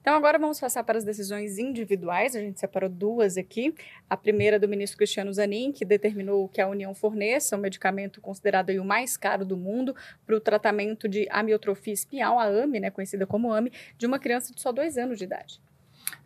Então, 0.00 0.14
agora 0.14 0.38
vamos 0.38 0.58
passar 0.58 0.82
para 0.82 0.96
as 0.96 1.04
decisões 1.04 1.58
individuais. 1.58 2.34
A 2.34 2.40
gente 2.40 2.58
separou 2.58 2.88
duas 2.88 3.36
aqui. 3.36 3.74
A 4.08 4.16
primeira 4.16 4.58
do 4.58 4.66
ministro 4.66 4.96
Cristiano 4.96 5.32
Zanin, 5.32 5.72
que 5.72 5.84
determinou 5.84 6.48
que 6.48 6.60
a 6.60 6.66
União 6.66 6.94
forneça 6.94 7.54
um 7.54 7.60
medicamento 7.60 8.20
considerado 8.20 8.70
o 8.70 8.84
mais 8.84 9.16
caro 9.18 9.44
do 9.44 9.58
mundo 9.58 9.94
para 10.26 10.34
o 10.34 10.40
tratamento 10.40 11.06
de 11.06 11.28
amiotrofia 11.30 11.92
espinhal, 11.92 12.38
a 12.38 12.46
AME, 12.46 12.80
né, 12.80 12.90
conhecida 12.90 13.26
como 13.26 13.52
AME, 13.52 13.70
de 13.98 14.06
uma 14.06 14.18
criança 14.18 14.54
de 14.54 14.60
só 14.60 14.72
dois 14.72 14.96
anos 14.96 15.18
de 15.18 15.24
idade. 15.24 15.60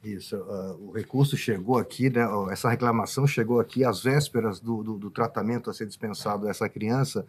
Isso, 0.04 0.36
uh, 0.36 0.88
o 0.88 0.92
recurso 0.92 1.36
chegou 1.36 1.78
aqui, 1.78 2.10
né, 2.10 2.22
essa 2.50 2.68
reclamação 2.68 3.26
chegou 3.26 3.58
aqui 3.58 3.84
às 3.84 4.02
vésperas 4.02 4.60
do, 4.60 4.82
do, 4.82 4.98
do 4.98 5.10
tratamento 5.10 5.68
a 5.68 5.74
ser 5.74 5.86
dispensado 5.86 6.46
a 6.46 6.50
essa 6.50 6.68
criança, 6.68 7.26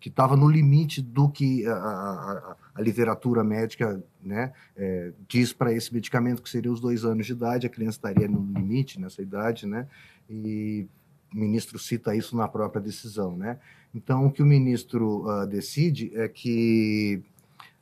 que 0.00 0.08
estava 0.08 0.36
no 0.36 0.48
limite 0.48 1.02
do 1.02 1.28
que 1.28 1.66
a, 1.66 1.72
a, 1.72 2.56
a 2.74 2.80
literatura 2.80 3.42
médica 3.42 4.02
né, 4.22 4.52
é, 4.76 5.12
diz 5.28 5.52
para 5.52 5.72
esse 5.72 5.92
medicamento, 5.92 6.42
que 6.42 6.48
seria 6.48 6.70
os 6.70 6.80
dois 6.80 7.04
anos 7.04 7.26
de 7.26 7.32
idade, 7.32 7.66
a 7.66 7.70
criança 7.70 7.98
estaria 7.98 8.28
no 8.28 8.40
limite 8.40 9.00
nessa 9.00 9.20
idade, 9.20 9.66
né, 9.66 9.86
e 10.30 10.86
o 11.34 11.36
ministro 11.36 11.78
cita 11.78 12.14
isso 12.14 12.36
na 12.36 12.46
própria 12.46 12.80
decisão. 12.80 13.36
Né? 13.36 13.58
Então, 13.94 14.26
o 14.26 14.30
que 14.30 14.42
o 14.42 14.46
ministro 14.46 15.26
uh, 15.26 15.46
decide 15.46 16.12
é 16.14 16.28
que 16.28 17.22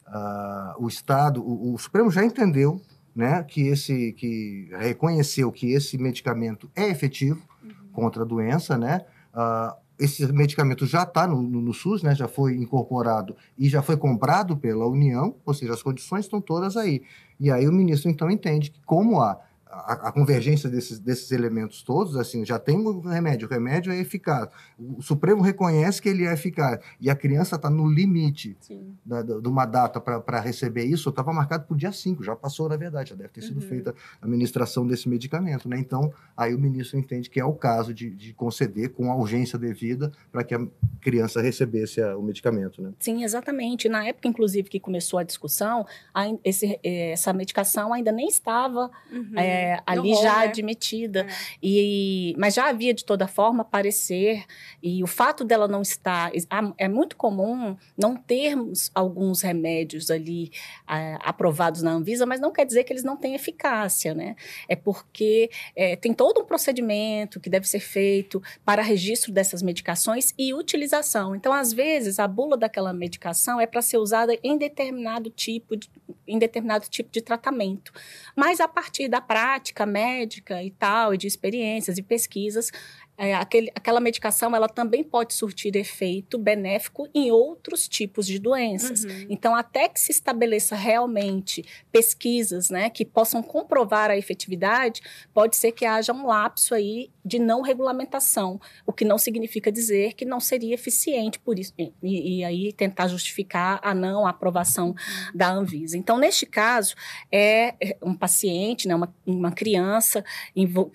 uh, 0.09 0.83
o 0.83 0.88
Estado, 0.88 1.42
o, 1.42 1.74
o, 1.74 1.79
Supremo 1.79 2.11
já 2.11 2.24
entendeu 2.24 2.81
né, 3.14 3.42
que 3.42 3.68
esse, 3.68 4.12
que 4.12 4.68
reconheceu 4.79 5.52
que 5.52 5.72
esse 5.72 5.98
medicamento 5.98 6.70
é 6.74 6.88
efetivo 6.88 7.42
uhum. 7.62 7.70
contra 7.92 8.22
a 8.22 8.26
doença, 8.26 8.79
né, 8.79 9.05
uh, 9.35 9.76
esse 9.98 10.30
medicamento 10.32 10.87
já 10.87 11.02
está 11.02 11.26
no, 11.26 11.40
no, 11.42 11.61
no, 11.61 11.72
SUS, 11.72 12.02
né, 12.02 12.14
já 12.14 12.28
foi 12.28 12.54
incorporado 12.56 13.37
e 13.59 13.68
já 13.68 13.82
foi 13.82 13.96
comprado 13.96 14.56
pela 14.56 14.87
União, 14.87 15.37
ou 15.44 15.54
seja, 15.54 15.72
as 15.72 15.82
condições 15.82 16.24
estão 16.26 16.40
todas 16.40 16.76
aí. 16.76 17.02
E 17.40 17.50
aí 17.50 17.66
o 17.66 17.72
ministro 17.72 18.11
então 18.11 18.30
entende 18.30 18.70
que 18.70 18.80
como 18.85 19.20
há 19.20 19.38
a, 19.68 20.09
a, 20.09 20.12
convergência 20.12 20.70
desses, 20.70 20.98
desses 20.98 21.31
elementos 21.33 21.83
todos, 21.83 22.16
assim, 22.16 22.44
já 22.44 22.59
tem 22.59 22.76
o 22.76 23.00
remédio, 23.00 23.48
o 23.48 23.50
remédio 23.50 23.92
é 23.92 23.98
eficaz. 23.98 24.48
O 24.79 25.02
Supremo 25.02 25.42
reconhece 25.42 26.00
que 26.00 26.09
ele 26.09 26.24
é 26.24 26.33
eficaz 26.33 26.79
e 27.00 27.11
a 27.11 27.16
criança 27.16 27.57
está 27.57 27.68
no 27.68 27.88
limite 27.88 28.57
da, 29.05 29.22
da, 29.22 29.40
de 29.40 29.48
uma 29.48 29.66
data 29.66 30.00
para 30.00 30.40
receber 30.40 30.85
isso, 30.85 31.09
estava 31.09 31.33
marcado 31.33 31.64
para 31.64 31.74
o 31.74 31.76
dia 31.76 31.90
5, 31.90 32.22
já 32.22 32.37
passou, 32.37 32.68
na 32.68 32.76
verdade, 32.76 33.11
já 33.11 33.16
deve 33.16 33.31
ter 33.31 33.42
sido 33.42 33.61
uhum. 33.61 33.68
feita 33.68 33.94
a 34.20 34.26
administração 34.26 34.87
desse 34.87 35.09
medicamento. 35.09 35.68
Né? 35.68 35.79
Então, 35.79 36.12
aí 36.37 36.55
o 36.55 36.59
ministro 36.59 36.98
entende 36.98 37.29
que 37.29 37.40
é 37.40 37.44
o 37.44 37.52
caso 37.52 37.92
de, 37.92 38.11
de 38.11 38.33
conceder 38.35 38.90
com 38.90 39.11
a 39.11 39.16
urgência 39.16 39.59
devida 39.59 40.12
para 40.31 40.44
que 40.44 40.55
a 40.55 40.64
criança 41.00 41.42
recebesse 41.42 42.00
a, 42.00 42.16
o 42.16 42.22
medicamento. 42.22 42.81
Né? 42.81 42.92
Sim, 43.00 43.24
exatamente. 43.24 43.88
Na 43.88 44.07
época, 44.07 44.29
inclusive, 44.29 44.68
que 44.68 44.79
começou 44.79 45.18
a 45.18 45.24
discussão, 45.24 45.85
a, 46.14 46.26
esse, 46.44 46.79
eh, 46.85 47.11
essa 47.11 47.33
medicação 47.33 47.92
ainda 47.92 48.12
nem 48.12 48.29
estava. 48.29 48.90
Uhum. 49.11 49.33
É, 49.35 49.56
é, 49.57 49.83
ali 49.87 50.12
rol, 50.12 50.23
já 50.23 50.38
né? 50.38 50.45
admitida. 50.45 51.21
É. 51.21 51.35
E, 51.62 52.35
mas 52.38 52.55
já 52.55 52.69
havia, 52.69 52.92
de 52.92 53.05
toda 53.05 53.27
forma, 53.27 53.62
aparecer. 53.62 54.45
E 54.83 55.03
o 55.03 55.07
fato 55.07 55.45
dela 55.45 55.66
não 55.66 55.83
estar. 55.83 56.31
É 56.79 56.88
muito 56.88 57.16
comum 57.16 57.77
não 57.97 58.16
termos 58.16 58.90
alguns 58.95 59.42
remédios 59.42 60.11
ali 60.11 60.51
é, 60.88 61.19
aprovados 61.21 61.83
na 61.83 61.92
Anvisa, 61.92 62.27
mas 62.27 62.40
não 62.40 62.53
quer 62.53 62.64
dizer 62.64 62.85
que 62.85 62.92
eles 62.92 63.05
não 63.05 63.16
têm 63.16 63.35
eficácia, 63.35 64.14
né? 64.14 64.37
É 64.69 64.77
porque 64.77 65.51
é, 65.75 65.97
tem 65.97 66.12
todo 66.12 66.40
um 66.40 66.45
procedimento 66.45 67.40
que 67.40 67.51
deve 67.51 67.66
ser 67.66 67.81
feito 67.81 68.42
para 68.64 68.83
registro 68.83 69.33
dessas 69.33 69.62
medicações 69.62 70.33
e 70.38 70.53
utilização. 70.55 71.35
Então, 71.35 71.53
às 71.53 71.73
vezes, 71.73 72.19
a 72.19 72.29
bula 72.29 72.57
daquela 72.57 72.92
medicação 72.92 73.61
é 73.61 73.66
para 73.66 73.83
ser 73.83 73.99
usada 73.99 74.37
em 74.42 74.57
determinado 74.57 75.31
tipo 75.31 75.77
de, 75.77 75.88
em 76.27 76.38
determinado 76.38 76.88
tipo 76.88 77.11
de 77.11 77.21
tratamento. 77.21 77.92
Mas 78.35 78.61
a 78.61 78.69
partir 78.69 79.09
da 79.09 79.21
prática, 79.21 79.87
médica 79.87 80.62
e 80.62 80.71
tal, 80.71 81.14
e 81.14 81.19
de 81.19 81.27
experiências 81.27 81.99
e 81.99 82.03
pesquisas, 82.03 82.71
é, 83.18 83.35
aquele, 83.35 83.70
aquela 83.74 84.00
medicação 84.00 84.55
ela 84.55 84.68
também 84.68 85.02
pode 85.02 85.33
surtir 85.33 85.74
efeito 85.76 86.38
benéfico 86.38 87.09
em 87.14 87.31
outros 87.31 87.88
tipos 87.88 88.26
de 88.26 88.38
doenças. 88.38 89.05
Uhum. 89.05 89.26
Então, 89.31 89.55
até 89.55 89.88
que 89.88 89.98
se 89.98 90.12
estabeleça 90.12 90.76
realmente 90.76 91.64
pesquisas 91.90 92.68
né, 92.68 92.90
que 92.90 93.05
possam 93.05 93.42
comprovar 93.42 94.11
a 94.11 94.16
efetividade, 94.16 95.00
pode 95.33 95.57
ser 95.57 95.72
que 95.72 95.87
haja 95.87 96.12
um 96.12 96.26
lapso 96.26 96.74
aí 96.74 97.11
de 97.24 97.38
não 97.38 97.62
regulamentação, 97.62 98.61
o 98.87 98.92
que 98.92 99.05
não 99.05 99.18
significa 99.18 99.72
dizer 99.72 100.12
que 100.12 100.24
não 100.24 100.38
seria 100.38 100.74
eficiente 100.74 101.38
por 101.38 101.59
isso, 101.59 101.72
e, 101.79 102.38
e 102.38 102.44
aí 102.44 102.72
tentar 102.72 103.09
justificar 103.09 103.81
a 103.83 103.92
não 103.94 104.26
aprovação 104.26 104.88
uhum. 104.88 104.94
da 105.35 105.50
Anvisa. 105.50 105.96
Então, 105.96 106.18
neste 106.18 106.46
caso, 106.46 106.94
é, 107.33 107.74
é 107.81 107.96
um 108.02 108.14
paciente, 108.14 108.87
né, 108.87 108.94
uma, 108.94 109.12
uma 109.26 109.50
criança 109.50 110.24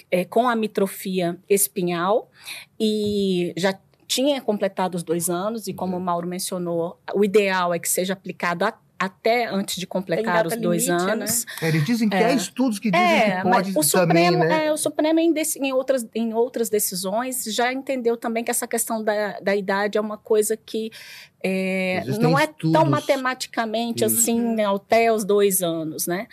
é, 0.10 0.24
com 0.24 0.48
amitrofia 0.48 1.38
espinhal 1.50 2.11
e 2.80 3.54
já 3.58 3.78
tinha 4.08 4.42
completado 4.42 4.96
os 4.96 5.04
dois 5.04 5.30
anos, 5.30 5.68
e 5.68 5.74
como 5.74 5.96
o 5.96 6.02
Mauro 6.02 6.28
mencionou, 6.28 7.00
o 7.14 7.24
ideal 7.24 7.74
é 7.74 7.80
que 7.80 7.88
seja 7.88 8.12
aplicado 8.12 8.66
a, 8.66 8.74
até 9.02 9.48
antes 9.48 9.78
de 9.78 9.88
completar 9.88 10.46
os 10.46 10.56
dois 10.58 10.86
limite, 10.86 11.06
né? 11.06 11.12
anos. 11.14 11.46
Né? 11.62 11.68
Eles 11.70 11.86
dizem 11.86 12.08
que 12.08 12.16
é. 12.16 12.26
há 12.26 12.34
estudos 12.34 12.78
que 12.78 12.92
dizem 12.92 13.08
é, 13.08 13.38
que 13.38 13.50
pode 13.50 13.72
o 13.76 13.82
Supremo, 13.82 14.08
também, 14.08 14.32
né? 14.32 14.68
é, 14.68 14.72
o 14.72 14.78
Supremo 14.78 15.20
em, 15.20 15.34
em, 15.62 15.74
outras, 15.74 16.06
em 16.14 16.34
outras 16.34 16.70
decisões 16.70 17.46
já 17.46 17.74
entendeu 17.74 18.16
também 18.16 18.44
que 18.44 18.52
essa 18.52 18.68
questão 18.68 19.04
da, 19.04 19.40
da 19.40 19.56
idade 19.56 19.98
é 19.98 20.02
uma 20.02 20.18
coisa 20.18 20.56
que 20.56 20.92
é, 21.44 22.04
não 22.20 22.38
é 22.38 22.44
estudos. 22.44 22.74
tão 22.74 22.86
matematicamente 22.86 24.06
Isso. 24.06 24.20
assim 24.20 24.40
né, 24.40 24.66
até 24.68 25.12
os 25.12 25.26
dois 25.26 25.64
anos, 25.64 26.06
né? 26.06 26.28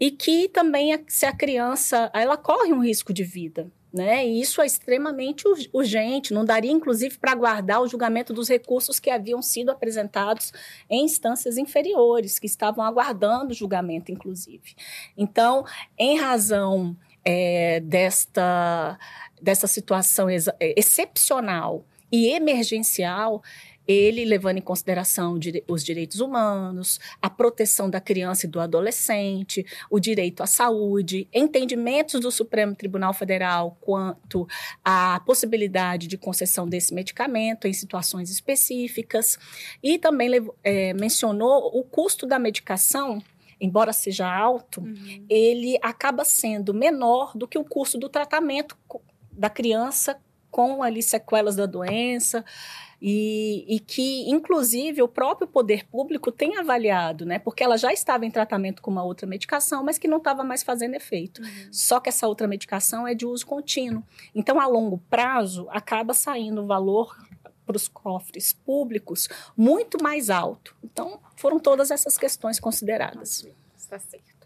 E 0.00 0.10
que 0.10 0.48
também 0.48 0.98
se 1.06 1.24
a 1.24 1.32
criança 1.32 2.10
ela 2.12 2.36
corre 2.36 2.72
um 2.72 2.82
risco 2.82 3.12
de 3.12 3.22
vida, 3.22 3.70
né? 3.92 4.26
E 4.26 4.40
isso 4.40 4.60
é 4.60 4.66
extremamente 4.66 5.44
urgente, 5.72 6.34
não 6.34 6.44
daria, 6.44 6.70
inclusive, 6.70 7.16
para 7.18 7.32
aguardar 7.32 7.80
o 7.80 7.88
julgamento 7.88 8.32
dos 8.32 8.48
recursos 8.48 9.00
que 9.00 9.10
haviam 9.10 9.40
sido 9.40 9.70
apresentados 9.70 10.52
em 10.90 11.04
instâncias 11.04 11.56
inferiores, 11.56 12.38
que 12.38 12.46
estavam 12.46 12.84
aguardando 12.84 13.52
o 13.52 13.54
julgamento, 13.54 14.12
inclusive. 14.12 14.74
Então, 15.16 15.64
em 15.98 16.18
razão 16.18 16.96
é, 17.24 17.80
desta, 17.80 18.98
dessa 19.40 19.66
situação 19.66 20.28
ex 20.30 20.48
excepcional 20.60 21.84
e 22.10 22.28
emergencial, 22.28 23.42
ele 23.88 24.26
levando 24.26 24.58
em 24.58 24.62
consideração 24.62 25.40
os 25.66 25.82
direitos 25.82 26.20
humanos, 26.20 27.00
a 27.22 27.30
proteção 27.30 27.88
da 27.88 28.00
criança 28.00 28.44
e 28.44 28.48
do 28.48 28.60
adolescente, 28.60 29.64
o 29.90 29.98
direito 29.98 30.42
à 30.42 30.46
saúde, 30.46 31.26
entendimentos 31.32 32.20
do 32.20 32.30
Supremo 32.30 32.74
Tribunal 32.74 33.14
Federal 33.14 33.78
quanto 33.80 34.46
à 34.84 35.18
possibilidade 35.24 36.06
de 36.06 36.18
concessão 36.18 36.68
desse 36.68 36.92
medicamento 36.92 37.66
em 37.66 37.72
situações 37.72 38.30
específicas, 38.30 39.38
e 39.82 39.98
também 39.98 40.28
é, 40.62 40.92
mencionou 40.92 41.70
o 41.74 41.82
custo 41.82 42.26
da 42.26 42.38
medicação 42.38 43.22
embora 43.60 43.92
seja 43.92 44.32
alto, 44.32 44.80
uhum. 44.80 45.26
ele 45.28 45.80
acaba 45.82 46.24
sendo 46.24 46.72
menor 46.72 47.36
do 47.36 47.48
que 47.48 47.58
o 47.58 47.64
custo 47.64 47.98
do 47.98 48.08
tratamento 48.08 48.76
da 49.32 49.50
criança 49.50 50.16
com 50.50 50.82
ali 50.82 51.02
sequelas 51.02 51.56
da 51.56 51.66
doença 51.66 52.44
e, 53.00 53.64
e, 53.68 53.78
que, 53.78 54.28
inclusive, 54.28 55.02
o 55.02 55.08
próprio 55.08 55.46
poder 55.46 55.86
público 55.86 56.32
tem 56.32 56.56
avaliado, 56.58 57.24
né? 57.24 57.38
Porque 57.38 57.62
ela 57.62 57.76
já 57.76 57.92
estava 57.92 58.26
em 58.26 58.30
tratamento 58.30 58.82
com 58.82 58.90
uma 58.90 59.04
outra 59.04 59.26
medicação, 59.26 59.84
mas 59.84 59.98
que 59.98 60.08
não 60.08 60.18
estava 60.18 60.42
mais 60.42 60.64
fazendo 60.64 60.94
efeito. 60.94 61.40
Uhum. 61.40 61.68
Só 61.70 62.00
que 62.00 62.08
essa 62.08 62.26
outra 62.26 62.48
medicação 62.48 63.06
é 63.06 63.14
de 63.14 63.24
uso 63.24 63.46
contínuo. 63.46 64.02
Então, 64.34 64.60
a 64.60 64.66
longo 64.66 64.98
prazo, 65.08 65.68
acaba 65.70 66.12
saindo 66.12 66.62
um 66.62 66.66
valor 66.66 67.16
para 67.64 67.76
os 67.76 67.86
cofres 67.86 68.52
públicos 68.52 69.28
muito 69.56 70.02
mais 70.02 70.28
alto. 70.28 70.74
Então, 70.82 71.20
foram 71.36 71.60
todas 71.60 71.92
essas 71.92 72.18
questões 72.18 72.58
consideradas. 72.58 73.46
Está 73.76 73.98
certo. 73.98 74.37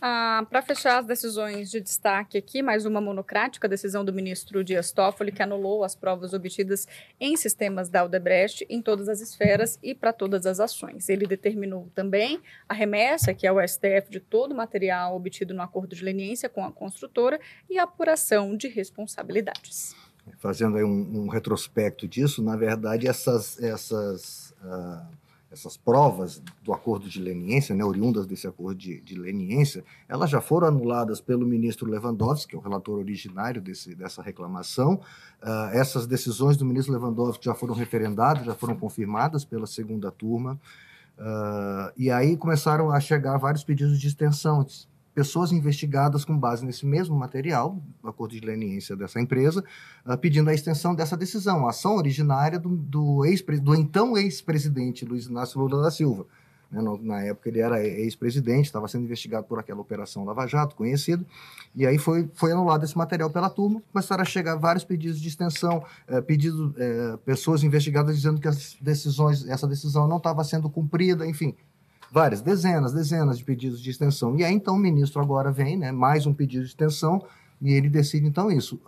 Ah, 0.00 0.44
Para 0.50 0.60
fechar 0.60 0.98
as 0.98 1.06
decisões 1.06 1.70
de 1.70 1.80
destaque 1.80 2.36
aqui, 2.36 2.62
mais 2.62 2.84
uma 2.84 3.00
monocrática, 3.00 3.68
decisão 3.68 4.04
do 4.04 4.12
ministro 4.12 4.64
Dias 4.64 4.92
Toffoli, 4.92 5.32
que 5.32 5.42
anulou 5.42 5.84
as 5.84 5.94
provas 5.94 6.34
obtidas 6.34 6.86
em 7.20 7.36
sistemas 7.36 7.88
da 7.88 8.00
Aldebrecht 8.00 8.66
em 8.68 8.82
todas 8.82 9.08
as 9.08 9.20
esferas 9.20 9.78
e 9.82 9.94
para 9.94 10.12
todas 10.12 10.46
as 10.46 10.60
ações. 10.60 11.08
Ele 11.08 11.26
determinou 11.26 11.88
também 11.94 12.40
a 12.68 12.74
remessa, 12.74 13.32
que 13.32 13.46
é 13.46 13.52
o 13.52 13.66
STF, 13.66 14.10
de 14.10 14.20
todo 14.20 14.52
o 14.52 14.56
material 14.56 15.16
obtido 15.16 15.54
no 15.54 15.62
acordo 15.62 15.94
de 15.94 16.04
leniência 16.04 16.48
com 16.48 16.64
a 16.64 16.72
construtora 16.72 17.40
e 17.70 17.78
a 17.78 17.84
apuração 17.84 18.56
de 18.56 18.68
responsabilidades. 18.68 19.94
Fazendo 20.38 20.76
aí 20.76 20.84
um, 20.84 21.24
um 21.24 21.28
retrospecto 21.28 22.08
disso, 22.08 22.42
na 22.42 22.56
verdade, 22.56 23.06
essas, 23.06 23.62
essas 23.62 24.54
uh 24.62 25.23
essas 25.54 25.76
provas 25.76 26.42
do 26.62 26.72
acordo 26.72 27.08
de 27.08 27.20
leniência, 27.20 27.74
né, 27.74 27.84
oriundas 27.84 28.26
desse 28.26 28.46
acordo 28.46 28.76
de, 28.76 29.00
de 29.00 29.14
leniência, 29.14 29.84
elas 30.08 30.28
já 30.28 30.40
foram 30.40 30.66
anuladas 30.66 31.20
pelo 31.20 31.46
ministro 31.46 31.88
Lewandowski, 31.88 32.50
que 32.50 32.56
é 32.56 32.58
o 32.58 32.62
relator 32.62 32.98
originário 32.98 33.62
desse, 33.62 33.94
dessa 33.94 34.20
reclamação. 34.20 35.00
Uh, 35.40 35.70
essas 35.72 36.06
decisões 36.06 36.56
do 36.56 36.64
ministro 36.64 36.92
Lewandowski 36.92 37.44
já 37.44 37.54
foram 37.54 37.74
referendadas, 37.74 38.44
já 38.44 38.54
foram 38.54 38.74
confirmadas 38.74 39.44
pela 39.44 39.66
segunda 39.66 40.10
turma. 40.10 40.60
Uh, 41.16 41.92
e 41.96 42.10
aí 42.10 42.36
começaram 42.36 42.90
a 42.90 42.98
chegar 42.98 43.38
vários 43.38 43.62
pedidos 43.62 44.00
de 44.00 44.08
extensão, 44.08 44.66
pessoas 45.14 45.52
investigadas 45.52 46.24
com 46.24 46.36
base 46.36 46.66
nesse 46.66 46.84
mesmo 46.84 47.16
material, 47.16 47.80
do 48.02 48.08
acordo 48.08 48.32
de 48.32 48.40
leniência 48.40 48.96
dessa 48.96 49.20
empresa, 49.20 49.64
uh, 50.04 50.18
pedindo 50.18 50.50
a 50.50 50.54
extensão 50.54 50.94
dessa 50.94 51.16
decisão, 51.16 51.66
a 51.66 51.70
ação 51.70 51.96
originária 51.96 52.58
do, 52.58 52.70
do, 52.70 53.24
ex, 53.24 53.42
do 53.62 53.74
então 53.74 54.18
ex-presidente 54.18 55.04
Luiz 55.04 55.26
Inácio 55.26 55.60
Lula 55.60 55.82
da 55.82 55.90
Silva. 55.90 56.26
Né, 56.70 56.82
na 57.02 57.22
época 57.22 57.48
ele 57.48 57.60
era 57.60 57.84
ex-presidente, 57.84 58.66
estava 58.66 58.88
sendo 58.88 59.04
investigado 59.04 59.46
por 59.46 59.60
aquela 59.60 59.80
operação 59.80 60.24
Lava 60.24 60.46
Jato, 60.46 60.74
conhecido, 60.74 61.24
e 61.74 61.86
aí 61.86 61.98
foi, 61.98 62.28
foi 62.34 62.50
anulado 62.50 62.84
esse 62.84 62.98
material 62.98 63.30
pela 63.30 63.48
turma, 63.48 63.80
começaram 63.92 64.22
a 64.22 64.24
chegar 64.24 64.56
vários 64.56 64.84
pedidos 64.84 65.20
de 65.20 65.28
extensão, 65.28 65.84
eh, 66.08 66.20
pedidos, 66.20 66.72
eh, 66.76 67.16
pessoas 67.24 67.62
investigadas 67.62 68.16
dizendo 68.16 68.40
que 68.40 68.48
as 68.48 68.76
decisões, 68.80 69.46
essa 69.48 69.68
decisão 69.68 70.08
não 70.08 70.16
estava 70.16 70.42
sendo 70.42 70.68
cumprida, 70.68 71.24
enfim, 71.26 71.54
várias, 72.14 72.40
dezenas, 72.40 72.92
dezenas 72.92 73.38
de 73.38 73.44
pedidos 73.44 73.82
de 73.82 73.90
extensão. 73.90 74.36
E 74.36 74.44
aí, 74.44 74.54
então, 74.54 74.76
o 74.76 74.78
ministro 74.78 75.20
agora 75.20 75.50
vem, 75.50 75.76
né, 75.76 75.90
mais 75.90 76.26
um 76.26 76.32
pedido 76.32 76.62
de 76.62 76.70
extensão, 76.70 77.24
e 77.60 77.72
ele 77.72 77.88
decide, 77.90 78.24
então, 78.24 78.52
isso, 78.52 78.80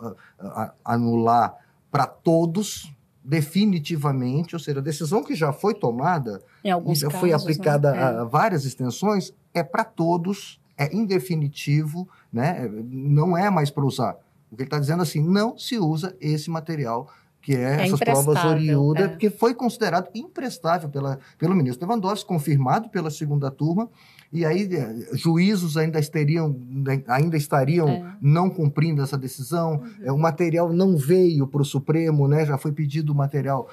anular 0.85 1.53
para 1.91 2.07
todos, 2.07 2.89
definitivamente, 3.21 4.55
ou 4.55 4.59
seja, 4.61 4.79
a 4.79 4.81
decisão 4.81 5.25
que 5.25 5.35
já 5.35 5.51
foi 5.51 5.73
tomada, 5.73 6.41
em 6.63 6.71
alguns 6.71 6.99
já 6.99 7.09
foi 7.09 7.33
aplicada 7.33 7.91
né? 7.91 7.97
é. 7.97 8.01
a 8.19 8.23
várias 8.23 8.63
extensões, 8.63 9.33
é 9.53 9.61
para 9.61 9.83
todos, 9.83 10.61
é 10.77 10.95
indefinitivo, 10.95 12.07
né, 12.31 12.69
não 12.89 13.37
é 13.37 13.49
mais 13.49 13.69
para 13.69 13.83
usar. 13.83 14.15
O 14.49 14.55
que 14.55 14.61
ele 14.61 14.67
está 14.67 14.79
dizendo 14.79 15.03
assim, 15.03 15.21
não 15.21 15.57
se 15.57 15.77
usa 15.77 16.15
esse 16.21 16.49
material 16.49 17.11
que 17.47 17.55
é, 17.55 17.77
é 17.77 17.85
essas 17.85 18.01
provas 18.01 18.43
oriundas, 18.43 19.05
é. 19.05 19.07
porque 19.07 19.29
foi 19.29 19.55
considerado 19.55 20.09
imprestável 20.13 20.89
pela, 20.89 21.17
pelo 21.37 21.55
ministro 21.55 21.87
Lewandowski, 21.87 22.27
confirmado 22.27 22.89
pela 22.89 23.09
segunda 23.09 23.49
turma, 23.49 23.89
e 24.33 24.45
aí 24.45 24.67
é, 24.75 25.15
juízos 25.15 25.77
ainda 25.77 25.97
estariam, 25.97 26.59
né, 26.69 27.01
ainda 27.07 27.37
estariam 27.37 27.87
é. 27.87 28.17
não 28.19 28.49
cumprindo 28.49 29.01
essa 29.01 29.17
decisão, 29.17 29.75
uhum. 29.75 29.91
é, 30.01 30.11
o 30.11 30.17
material 30.17 30.73
não 30.73 30.97
veio 30.97 31.47
para 31.47 31.61
o 31.61 31.65
Supremo, 31.65 32.27
né, 32.27 32.45
já 32.45 32.57
foi 32.57 32.73
pedido 32.73 33.13
o 33.13 33.15
material 33.15 33.69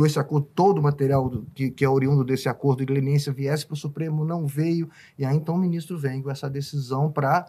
esse 0.00 0.18
acordo, 0.18 0.48
todo 0.52 0.78
o 0.78 0.82
material 0.82 1.28
do, 1.28 1.46
que, 1.54 1.70
que, 1.70 1.84
é 1.84 1.88
oriundo 1.88 2.24
desse 2.24 2.48
acordo 2.48 2.84
de 2.84 2.92
leniência 2.92 3.32
viesse 3.32 3.64
para 3.64 3.74
o 3.74 3.76
Supremo, 3.76 4.24
não 4.24 4.44
veio, 4.44 4.90
e 5.16 5.24
aí 5.24 5.36
então 5.36 5.54
o 5.54 5.58
ministro 5.58 5.96
vem 5.96 6.20
com 6.20 6.32
essa 6.32 6.50
decisão 6.50 7.12
para 7.12 7.46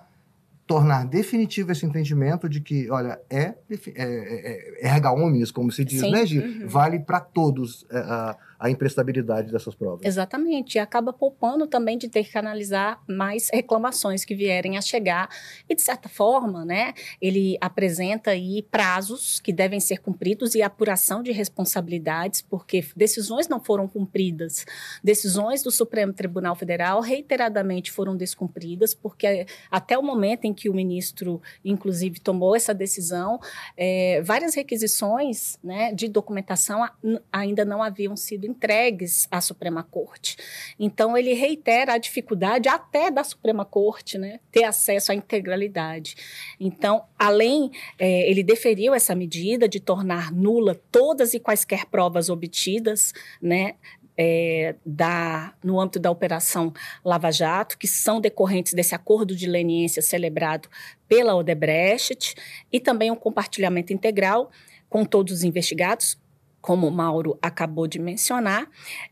tornar 0.68 1.06
definitivo 1.06 1.72
esse 1.72 1.86
entendimento 1.86 2.50
de 2.50 2.60
que, 2.60 2.90
olha, 2.90 3.20
é, 3.30 3.40
é, 3.40 3.56
é, 3.96 4.82
é 4.82 4.88
erga 4.88 5.12
omnes, 5.12 5.52
como 5.52 5.72
se 5.72 5.86
diz, 5.86 6.02
Sim. 6.02 6.12
né, 6.12 6.26
Gi? 6.26 6.40
Uhum. 6.40 6.68
Vale 6.68 7.00
para 7.00 7.20
todos 7.20 7.86
é, 7.92 7.98
a, 7.98 8.38
a 8.60 8.70
imprestabilidade 8.70 9.52
dessas 9.52 9.76
provas. 9.76 10.06
Exatamente, 10.06 10.76
e 10.76 10.80
acaba 10.80 11.12
poupando 11.12 11.68
também 11.68 11.98
de 11.98 12.08
ter 12.08 12.24
que 12.24 12.38
analisar 12.38 13.02
mais 13.08 13.50
reclamações 13.52 14.24
que 14.24 14.36
vierem 14.36 14.78
a 14.78 14.82
chegar. 14.82 15.30
E, 15.70 15.76
de 15.76 15.82
certa 15.82 16.08
forma, 16.08 16.64
né, 16.64 16.94
ele 17.22 17.58
apresenta 17.60 18.32
aí 18.32 18.64
prazos 18.64 19.40
que 19.40 19.52
devem 19.52 19.80
ser 19.80 20.00
cumpridos 20.00 20.56
e 20.56 20.62
apuração 20.62 21.22
de 21.22 21.32
responsabilidades, 21.32 22.42
porque 22.42 22.86
decisões 22.96 23.48
não 23.48 23.64
foram 23.64 23.88
cumpridas. 23.88 24.66
Decisões 25.04 25.62
do 25.62 25.72
Supremo 25.72 26.14
Tribunal 26.14 26.56
Federal 26.56 27.02
reiteradamente 27.02 27.92
foram 27.92 28.16
descumpridas, 28.16 28.94
porque 28.94 29.46
até 29.70 29.98
o 29.98 30.04
momento 30.04 30.46
em 30.46 30.54
que 30.54 30.70
o 30.70 30.74
ministro, 30.74 31.42
inclusive, 31.64 32.20
tomou 32.20 32.56
essa 32.56 32.74
decisão, 32.74 33.40
é, 33.76 34.22
várias 34.22 34.56
requisições 34.56 35.58
né, 35.64 35.94
de 35.94 36.08
documentação 36.08 36.88
ainda 37.32 37.66
não 37.66 37.84
haviam 37.84 38.16
sido 38.16 38.45
entregues 38.46 39.28
à 39.32 39.42
Suprema 39.42 39.84
Corte. 39.84 40.38
Então, 40.80 41.18
ele 41.18 41.34
reitera 41.34 41.94
a 41.94 41.98
dificuldade 41.98 42.70
até 42.70 43.10
da 43.12 43.24
Suprema 43.24 43.66
Corte 43.66 44.18
né, 44.18 44.40
ter 44.52 44.64
acesso 44.64 45.12
à 45.12 45.16
integralidade. 45.16 46.16
Então, 46.60 47.04
além, 47.18 47.72
é, 47.98 48.30
ele 48.30 48.44
deferiu 48.44 48.94
essa 48.94 49.16
medida 49.16 49.68
de 49.68 49.80
tornar 49.80 50.32
nula 50.32 50.80
todas 50.92 51.34
e 51.34 51.40
quaisquer 51.40 51.86
provas 51.86 52.30
obtidas 52.30 53.14
né, 53.42 53.76
é, 54.18 54.76
da, 54.86 55.54
no 55.64 55.80
âmbito 55.80 56.00
da 56.00 56.10
Operação 56.10 56.74
Lava 57.04 57.32
Jato, 57.32 57.78
que 57.78 57.88
são 57.88 58.22
decorrentes 58.22 58.74
desse 58.74 58.96
acordo 58.96 59.36
de 59.36 59.48
leniência 59.48 60.02
celebrado 60.02 60.70
pela 61.08 61.36
Odebrecht, 61.36 62.36
e 62.72 62.80
também 62.80 63.12
um 63.12 63.16
compartilhamento 63.16 63.94
integral 63.94 64.50
com 64.90 65.04
todos 65.04 65.34
os 65.34 65.44
investigados, 65.44 66.18
como 66.66 66.88
o 66.88 66.92
Mauro 66.92 67.38
acabou 67.44 67.86
de 67.86 68.00
mencionar, 68.00 68.68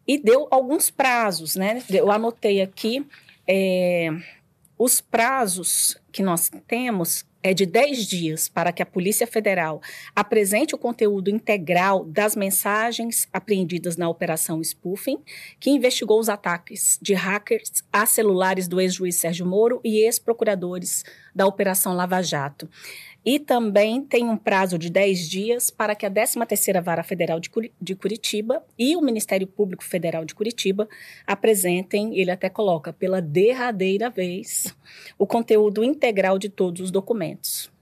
e 0.08 0.18
deu 0.18 0.48
alguns 0.50 0.90
prazos, 0.90 1.56
né? 1.56 1.84
Eu 1.88 2.12
anotei 2.12 2.64
aqui 2.64 3.06
é, 3.48 4.10
os 4.76 5.00
prazos 5.00 5.96
que 6.12 6.24
nós 6.24 6.50
temos 6.68 7.24
é 7.44 7.54
de 7.54 7.68
10 7.68 8.08
dias 8.08 8.50
para 8.50 8.72
que 8.72 8.82
a 8.82 8.86
Polícia 8.88 9.28
Federal 9.28 9.82
apresente 10.16 10.74
o 10.74 10.80
conteúdo 10.80 11.30
integral 11.30 12.06
das 12.06 12.36
mensagens 12.36 13.28
apreendidas 13.32 13.98
na 13.98 14.10
Operação 14.10 14.64
Spoofing, 14.64 15.20
que 15.60 15.70
investigou 15.70 16.20
os 16.20 16.30
ataques 16.30 16.98
de 17.00 17.14
hackers 17.14 17.84
a 17.92 18.08
celulares 18.08 18.68
do 18.68 18.82
ex-juiz 18.82 19.18
Sérgio 19.18 19.46
Moro 19.46 19.80
e 19.84 20.00
ex-procuradores 20.00 21.04
da 21.36 21.46
Operação 21.46 21.94
Lava 21.94 22.24
Jato. 22.24 22.68
E 23.26 23.40
também 23.40 24.04
tem 24.04 24.30
um 24.30 24.36
prazo 24.36 24.78
de 24.78 24.90
10 24.90 25.30
dias 25.30 25.70
para 25.70 25.96
que 25.96 26.06
a 26.06 26.12
13ª 26.12 26.82
Vara 26.82 27.04
Federal 27.04 27.40
de 27.40 27.96
Curitiba 27.96 28.62
e 28.78 28.96
o 28.96 29.02
Ministério 29.02 29.48
Público 29.48 29.84
Federal 29.84 30.26
de 30.26 30.36
Curitiba 30.36 30.90
apresentem, 31.26 32.20
ele 32.20 32.32
até 32.32 32.50
coloca, 32.50 32.92
pela 32.92 33.22
derradeira 33.22 34.10
vez, 34.10 34.76
o 35.18 35.26
conteúdo 35.26 35.84
integral 35.84 36.38
de 36.38 36.50
todos 36.50 36.82
os 36.82 36.92
documentos. 36.92 37.73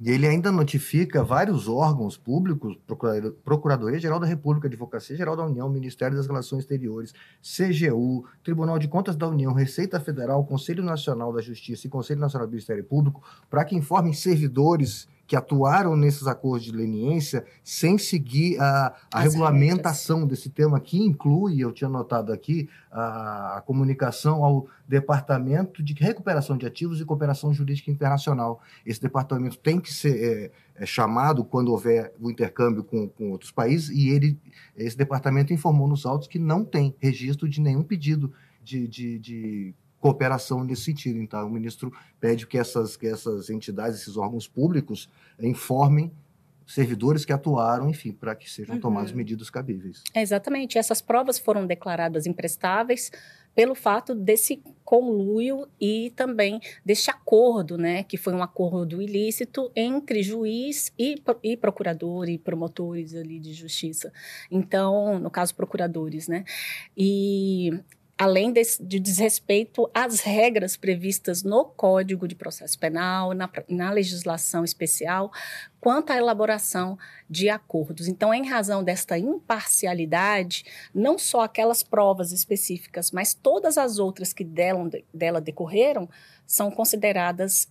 E 0.00 0.10
ele 0.10 0.26
ainda 0.26 0.50
notifica 0.50 1.22
vários 1.22 1.68
órgãos 1.68 2.16
públicos, 2.16 2.76
Procuradoria-Geral 3.44 4.18
da 4.18 4.26
República, 4.26 4.66
Advocacia-Geral 4.66 5.36
da 5.36 5.44
União, 5.44 5.68
Ministério 5.70 6.16
das 6.16 6.26
Relações 6.26 6.60
Exteriores, 6.60 7.14
CGU, 7.40 8.24
Tribunal 8.42 8.78
de 8.78 8.88
Contas 8.88 9.14
da 9.14 9.28
União, 9.28 9.52
Receita 9.52 10.00
Federal, 10.00 10.44
Conselho 10.44 10.82
Nacional 10.82 11.32
da 11.32 11.40
Justiça 11.40 11.86
e 11.86 11.90
Conselho 11.90 12.20
Nacional 12.20 12.48
do 12.48 12.50
Ministério 12.50 12.84
Público, 12.84 13.22
para 13.48 13.64
que 13.64 13.76
informem 13.76 14.12
servidores 14.12 15.08
que 15.26 15.34
atuaram 15.34 15.96
nesses 15.96 16.26
acordos 16.26 16.64
de 16.64 16.72
leniência 16.72 17.44
sem 17.62 17.96
seguir 17.96 18.60
a, 18.60 18.94
a 19.12 19.20
regulamentação 19.20 20.20
regras. 20.20 20.38
desse 20.38 20.50
tema, 20.50 20.78
que 20.78 20.98
inclui, 20.98 21.58
eu 21.58 21.72
tinha 21.72 21.88
notado 21.88 22.32
aqui, 22.32 22.68
a, 22.90 23.56
a, 23.58 23.60
comunicação 23.62 24.44
ao 24.44 24.66
Departamento 24.86 25.82
de 25.82 25.94
Recuperação 25.94 26.56
de 26.56 26.66
Ativos 26.66 27.00
e 27.00 27.04
Cooperação 27.04 27.52
Jurídica 27.54 27.90
Internacional. 27.90 28.60
Esse 28.84 29.00
departamento 29.00 29.58
tem 29.58 29.80
que 29.80 29.92
ser 29.92 30.52
é, 30.76 30.82
é 30.82 30.86
chamado 30.86 31.44
quando 31.44 31.72
houver 31.72 32.12
o 32.20 32.30
intercâmbio 32.30 32.84
com, 32.84 33.08
com 33.08 33.30
outros 33.30 33.50
países, 33.50 33.88
e 33.88 34.10
ele, 34.10 34.38
esse 34.76 34.96
departamento 34.96 35.52
informou 35.52 35.88
nos 35.88 36.04
autos 36.04 36.28
que 36.28 36.38
não 36.38 36.64
tem 36.64 36.94
registro 37.00 37.48
de 37.48 37.60
nenhum 37.60 37.82
pedido 37.82 38.32
de, 38.62 38.88
de, 38.88 39.18
de 39.18 39.74
cooperação 40.04 40.62
nesse 40.62 40.82
sentido. 40.82 41.18
Então, 41.18 41.46
o 41.46 41.50
ministro 41.50 41.90
pede 42.20 42.46
que 42.46 42.58
essas, 42.58 42.94
que 42.94 43.06
essas 43.06 43.48
entidades, 43.48 44.02
esses 44.02 44.18
órgãos 44.18 44.46
públicos, 44.46 45.08
informem 45.40 46.12
servidores 46.66 47.24
que 47.24 47.32
atuaram, 47.32 47.88
enfim, 47.88 48.12
para 48.12 48.34
que 48.34 48.50
sejam 48.50 48.74
uhum. 48.74 48.82
tomadas 48.82 49.12
medidas 49.12 49.48
cabíveis. 49.48 50.02
É, 50.12 50.20
exatamente. 50.20 50.76
Essas 50.76 51.00
provas 51.00 51.38
foram 51.38 51.66
declaradas 51.66 52.26
imprestáveis 52.26 53.10
pelo 53.54 53.74
fato 53.74 54.14
desse 54.14 54.62
conluio 54.84 55.66
e 55.80 56.12
também 56.14 56.60
deste 56.84 57.10
acordo, 57.10 57.78
né, 57.78 58.02
que 58.02 58.18
foi 58.18 58.34
um 58.34 58.42
acordo 58.42 59.00
ilícito 59.00 59.72
entre 59.74 60.22
juiz 60.22 60.92
e, 60.98 61.14
e 61.42 61.56
procurador 61.56 62.28
e 62.28 62.36
promotores 62.36 63.14
ali 63.14 63.38
de 63.38 63.54
justiça. 63.54 64.12
Então, 64.50 65.18
no 65.18 65.30
caso, 65.30 65.54
procuradores, 65.54 66.28
né, 66.28 66.44
e 66.94 67.70
além 68.16 68.52
de, 68.52 68.62
de, 68.80 69.00
desrespeito 69.00 69.90
às 69.92 70.20
regras 70.20 70.76
previstas 70.76 71.42
no 71.42 71.64
Código 71.64 72.28
de 72.28 72.34
Processo 72.34 72.78
Penal, 72.78 73.34
na, 73.34 73.50
na, 73.68 73.90
legislação 73.90 74.64
especial, 74.64 75.32
quanto 75.80 76.12
à 76.12 76.16
elaboração 76.16 76.96
de 77.28 77.48
acordos. 77.48 78.06
Então, 78.06 78.32
em 78.32 78.48
razão 78.48 78.84
desta 78.84 79.18
imparcialidade, 79.18 80.64
não 80.94 81.18
só 81.18 81.42
aquelas 81.42 81.82
provas 81.82 82.30
específicas, 82.30 83.10
mas 83.10 83.34
todas 83.34 83.76
as 83.76 83.98
outras 83.98 84.32
que 84.32 84.44
dela, 84.44 84.88
dela 85.12 85.40
decorreram, 85.40 86.08
são 86.46 86.70
consideradas 86.70 87.68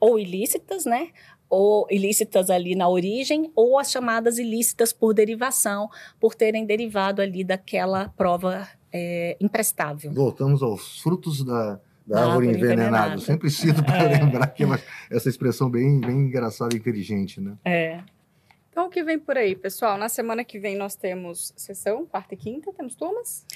ou 0.00 0.18
ilícitas, 0.18 0.86
né? 0.86 1.10
ou 1.48 1.86
ilícitas 1.90 2.48
ali 2.48 2.74
na 2.74 2.88
origem, 2.88 3.52
ou 3.54 3.78
as 3.78 3.90
chamadas 3.90 4.38
ilícitas 4.38 4.90
por 4.90 5.12
derivação, 5.12 5.90
por 6.18 6.34
terem 6.34 6.64
derivado 6.64 7.20
ali 7.20 7.44
daquela 7.44 8.08
prova 8.08 8.66
é, 8.92 9.36
imprestável. 9.40 10.12
Voltamos 10.12 10.62
aos 10.62 11.00
frutos 11.00 11.44
da, 11.44 11.74
da, 11.74 11.80
da 12.06 12.26
árvore, 12.26 12.48
envenenada. 12.48 12.72
envenenada. 12.82 13.18
Sempre 13.18 13.50
cito 13.50 13.82
para 13.84 14.04
é. 14.04 14.18
lembrar 14.18 14.46
que 14.48 14.62
é 14.62 14.66
uma, 14.66 14.80
essa 15.10 15.28
expressão 15.28 15.70
bem, 15.70 16.00
bem 16.00 16.26
engraçada 16.26 16.74
e 16.74 16.78
inteligente, 16.78 17.40
né? 17.40 17.56
É. 17.64 18.00
Então, 18.70 18.86
o 18.86 18.90
que 18.90 19.02
vem 19.02 19.18
por 19.18 19.36
aí, 19.36 19.54
pessoal? 19.54 19.98
Na 19.98 20.08
semana 20.08 20.44
que 20.44 20.58
vem 20.58 20.76
nós 20.76 20.96
temos 20.96 21.52
sessão, 21.56 22.06
quarta 22.06 22.34
e 22.34 22.36
quinta, 22.38 22.72
temos 22.72 22.94
turmas? 22.94 23.46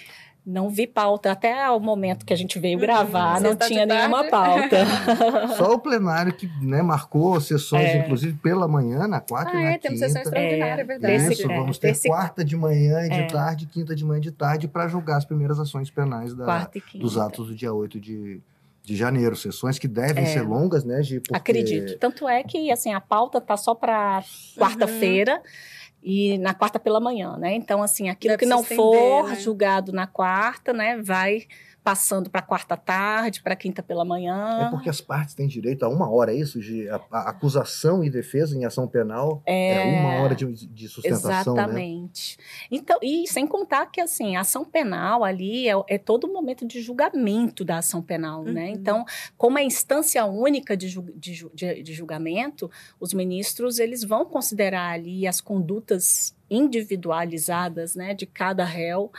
Não 0.46 0.70
vi 0.70 0.87
pauta. 0.87 1.32
Até 1.32 1.68
o 1.70 1.80
momento 1.80 2.24
que 2.24 2.32
a 2.32 2.37
gente 2.37 2.56
veio 2.61 2.78
gravar, 2.78 3.40
não 3.40 3.56
tinha 3.56 3.85
nenhuma 3.85 4.30
pauta. 4.30 4.76
Só 5.59 5.72
o 5.72 5.78
plenário 5.80 6.32
que 6.32 6.48
né, 6.62 6.80
marcou 6.82 7.40
sessões, 7.40 7.88
é. 7.88 7.98
inclusive 7.98 8.38
pela 8.38 8.68
manhã, 8.68 9.09
na 9.09 9.18
quarta 9.18 9.50
ah, 9.50 9.61
e 9.61 9.64
na 9.64 9.70
é, 9.70 9.72
quinta. 9.72 9.82
temos 9.82 9.98
sessão 9.98 10.22
extraordinária, 10.22 10.82
é, 10.82 10.85
verdade. 10.85 11.32
Isso, 11.32 11.50
é, 11.50 11.56
vamos 11.56 11.78
ter 11.78 11.88
esse... 11.88 12.06
quarta 12.06 12.44
de 12.44 12.56
manhã 12.56 13.06
e 13.06 13.09
de 13.09 13.20
é. 13.22 13.26
tarde, 13.26 13.66
quinta 13.66 13.92
de 13.92 14.04
manhã 14.04 14.18
e 14.18 14.22
de 14.22 14.30
tarde, 14.30 14.68
para 14.68 14.87
julgar 14.87 15.16
as 15.16 15.24
primeiras 15.24 15.59
ações 15.59 15.90
penais 15.90 16.32
da, 16.32 16.70
dos 16.94 17.18
atos 17.18 17.48
do 17.48 17.54
dia 17.56 17.72
8 17.72 17.98
de, 17.98 18.40
de 18.85 18.94
janeiro, 18.94 19.35
sessões 19.35 19.80
que 19.80 19.88
devem 19.88 20.22
é. 20.22 20.26
ser 20.28 20.42
longas, 20.42 20.85
né, 20.85 21.02
Gi? 21.02 21.18
Porque... 21.18 21.35
Acredito. 21.35 21.98
Tanto 21.98 22.28
é 22.28 22.44
que, 22.44 22.70
assim, 22.70 22.94
a 22.94 23.00
pauta 23.00 23.40
tá 23.40 23.56
só 23.56 23.74
para 23.74 24.22
quarta-feira. 24.56 25.38
Uhum 25.38 25.75
e 26.08 26.38
na 26.38 26.54
quarta 26.54 26.78
pela 26.78 27.00
manhã, 27.00 27.36
né? 27.36 27.52
Então, 27.56 27.82
assim, 27.82 28.08
aquilo 28.08 28.38
que 28.38 28.46
não 28.46 28.62
for 28.62 29.28
né? 29.28 29.34
julgado 29.34 29.90
na 29.90 30.06
quarta, 30.06 30.72
né, 30.72 31.02
vai 31.02 31.48
passando 31.87 32.29
para 32.29 32.42
quarta 32.42 32.77
tarde, 32.77 33.40
para 33.40 33.55
quinta 33.55 33.81
pela 33.81 34.05
manhã. 34.05 34.66
É 34.66 34.70
porque 34.70 34.90
as 34.90 35.01
partes 35.01 35.37
têm 35.37 35.46
direito 35.46 35.85
a 35.85 35.88
uma 35.88 36.11
hora, 36.11 36.33
é 36.33 36.37
isso? 36.37 36.59
De 36.59 36.88
a, 36.88 37.01
a 37.12 37.31
acusação 37.31 38.03
e 38.03 38.11
defesa 38.11 38.57
em 38.57 38.64
ação 38.64 38.88
penal 38.88 39.40
é, 39.46 39.75
é 39.75 40.01
uma 40.01 40.20
hora 40.20 40.35
de, 40.35 40.46
de 40.66 40.88
sustentação, 40.88 41.55
né? 41.55 41.62
Exatamente. 41.62 42.38
Né? 42.38 42.44
Então, 42.72 42.99
e 43.01 43.29
sem 43.29 43.46
contar 43.46 43.87
que, 43.87 44.01
assim, 44.01 44.35
a 44.35 44.40
ação 44.40 44.64
penal 44.64 45.22
ali 45.22 45.68
é, 45.68 45.75
é 45.87 45.96
todo 45.96 46.25
o 46.25 46.33
momento 46.33 46.66
de 46.66 46.83
julgamento 46.83 47.64
da 47.64 47.79
ação 47.79 48.03
penal, 48.03 48.42
né? 48.42 48.49
uhum. 48.49 48.55
né? 48.55 48.70
Então, 48.70 49.05
como 49.37 49.57
é 49.57 49.62
instância 49.62 50.25
única 50.25 50.77
de, 50.77 50.88
de, 51.14 51.49
de, 51.55 51.83
de 51.85 51.94
julgamento, 51.94 52.68
os 52.99 53.14
ministros, 53.14 53.79
eles 53.79 54.03
vão 54.03 54.25
considerar 54.25 54.90
ali 54.90 55.25
as 55.25 55.40
condutas 55.40 56.35
individualizadas, 56.51 57.94
né, 57.94 58.14
de 58.14 58.27
cada 58.27 58.64
réu, 58.64 59.12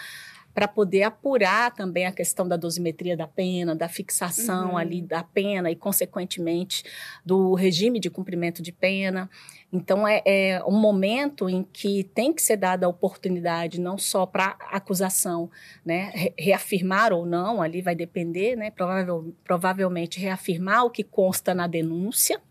para 0.58 0.68
poder 0.68 1.04
apurar 1.04 1.72
também 1.72 2.08
a 2.08 2.12
questão 2.12 2.48
da 2.48 2.58
dosimetria 2.58 3.16
da 3.16 3.28
pena, 3.28 3.76
da 3.76 3.88
fixação 3.88 4.72
uhum. 4.72 4.78
ali 4.78 5.04
da 5.04 5.22
pena 5.22 5.70
e, 5.70 5.76
consequentemente, 5.76 6.84
do 7.24 7.54
regime 7.54 8.00
de 8.00 8.10
cumprimento 8.10 8.60
de 8.60 8.72
pena. 8.72 9.30
Então, 9.72 10.08
é, 10.08 10.24
é, 10.26 10.64
um 10.66 10.76
momento 10.76 11.48
em 11.48 11.62
que 11.62 12.06
tem 12.06 12.34
que 12.34 12.42
ser 12.42 12.58
dada 12.58 12.88
a 12.88 12.90
oportunidade, 12.90 13.80
não 13.80 14.00
só 14.00 14.26
para 14.26 14.58
a 14.60 14.78
acusação 14.78 15.48
né, 15.86 16.32
reafirmar 16.36 17.14
ou 17.14 17.24
não, 17.24 17.62
ali 17.62 17.80
vai 17.80 17.94
depender, 17.94 18.56
né, 18.56 18.72
provavel, 18.72 19.36
provavelmente 19.44 20.20
reafirmar 20.20 20.86
o 20.86 20.90
que 20.90 21.04
consta 21.04 21.54
na 21.54 21.68
denúncia, 21.68 22.42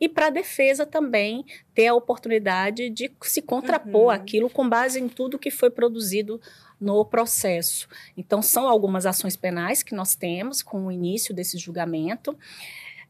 e 0.00 0.08
para 0.08 0.26
a 0.26 0.30
defesa 0.30 0.86
também 0.86 1.44
ter 1.74 1.88
a 1.88 1.94
oportunidade 1.94 2.90
de 2.90 3.10
se 3.22 3.42
contrapor 3.42 4.04
uhum. 4.04 4.10
aquilo 4.10 4.50
com 4.50 4.68
base 4.68 5.00
em 5.00 5.08
tudo 5.08 5.38
que 5.38 5.50
foi 5.50 5.70
produzido 5.70 6.40
no 6.80 7.04
processo. 7.04 7.88
Então, 8.16 8.40
são 8.40 8.68
algumas 8.68 9.06
ações 9.06 9.36
penais 9.36 9.82
que 9.82 9.94
nós 9.94 10.14
temos 10.14 10.62
com 10.62 10.86
o 10.86 10.92
início 10.92 11.34
desse 11.34 11.58
julgamento. 11.58 12.38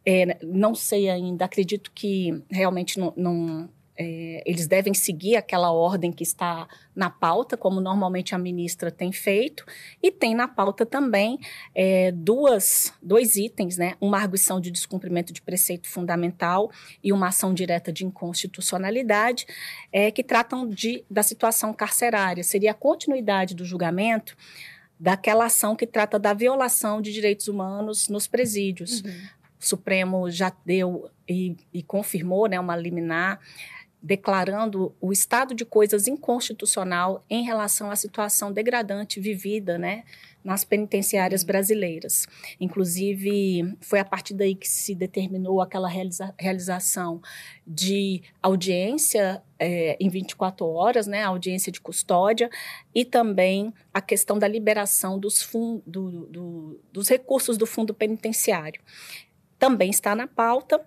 É, 0.05 0.39
não 0.43 0.75
sei 0.75 1.11
ainda, 1.11 1.45
acredito 1.45 1.93
que 1.95 2.43
realmente 2.51 2.99
não, 2.99 3.13
não 3.17 3.69
é, 3.99 4.43
eles 4.47 4.69
devem 4.69 4.95
seguir 4.95 5.35
aquela 5.35 5.73
ordem 5.73 6.13
que 6.13 6.23
está 6.23 6.69
na 6.95 7.11
pauta, 7.11 7.57
como 7.57 7.81
normalmente 7.81 8.33
a 8.33 8.39
ministra 8.39 8.93
tem 8.93 9.11
feito, 9.11 9.67
e 10.01 10.13
tem 10.13 10.37
na 10.37 10.47
pauta 10.47 10.87
também 10.87 11.39
é, 11.75 12.13
duas, 12.13 12.93
dois 13.03 13.35
itens, 13.35 13.77
né? 13.77 13.97
Uma 14.01 14.19
arguição 14.19 14.61
de 14.61 14.71
descumprimento 14.71 15.33
de 15.33 15.43
preceito 15.43 15.89
fundamental 15.89 16.71
e 17.03 17.13
uma 17.13 17.29
ação 17.29 17.53
direta 17.53 17.93
de 17.93 18.07
inconstitucionalidade, 18.07 19.47
é, 19.93 20.13
que 20.13 20.23
tratam 20.23 20.69
de, 20.69 21.05
da 21.11 21.25
situação 21.25 21.73
carcerária. 21.73 22.45
Seria 22.45 22.71
a 22.71 22.75
continuidade 22.75 23.55
do 23.55 23.65
julgamento 23.65 24.37
daquela 24.99 25.47
ação 25.47 25.75
que 25.75 25.87
trata 25.87 26.19
da 26.19 26.33
violação 26.33 27.01
de 27.03 27.13
direitos 27.13 27.49
humanos 27.49 28.09
nos 28.09 28.29
presídios. 28.29 29.03
Uhum. 29.03 29.11
O 29.61 29.65
Supremo 29.65 30.31
já 30.31 30.53
deu 30.65 31.11
e, 31.29 31.57
e 31.73 31.83
confirmou 31.83 32.49
né, 32.49 32.59
uma 32.59 32.77
liminar 32.77 33.41
declarando 34.01 34.95
o 35.01 35.13
estado 35.13 35.55
de 35.55 35.65
coisas 35.65 36.07
inconstitucional 36.07 37.25
em 37.29 37.43
relação 37.43 37.91
à 37.91 37.97
situação 37.97 38.53
degradante 38.53 39.21
vivida, 39.21 39.77
né, 39.77 40.05
nas 40.43 40.65
penitenciárias 40.65 41.43
brasileiras. 41.43 42.27
Inclusive, 42.61 43.77
foi 43.81 43.99
a 43.99 44.05
partir 44.05 44.35
daí 44.35 44.55
que 44.55 44.69
se 44.69 44.95
determinou 44.95 45.61
aquela 45.61 45.89
realiza 45.89 46.33
realização 46.39 47.21
de 47.67 48.23
audiência 48.41 49.43
é, 49.59 49.97
em 50.01 50.09
24 50.09 50.65
horas, 50.65 51.07
né, 51.09 51.23
audiência 51.23 51.73
de 51.73 51.81
custódia, 51.81 52.49
e 52.95 53.05
também 53.05 53.75
a 53.93 54.01
questão 54.01 54.39
da 54.39 54.47
liberação 54.47 55.19
dos, 55.19 55.47
do, 55.85 56.27
do, 56.27 56.81
dos 56.93 57.09
recursos 57.09 57.59
do 57.59 57.67
fundo 57.67 57.93
penitenciário. 57.93 58.81
Também 59.59 59.91
está 59.91 60.15
na 60.15 60.29
pauta 60.29 60.81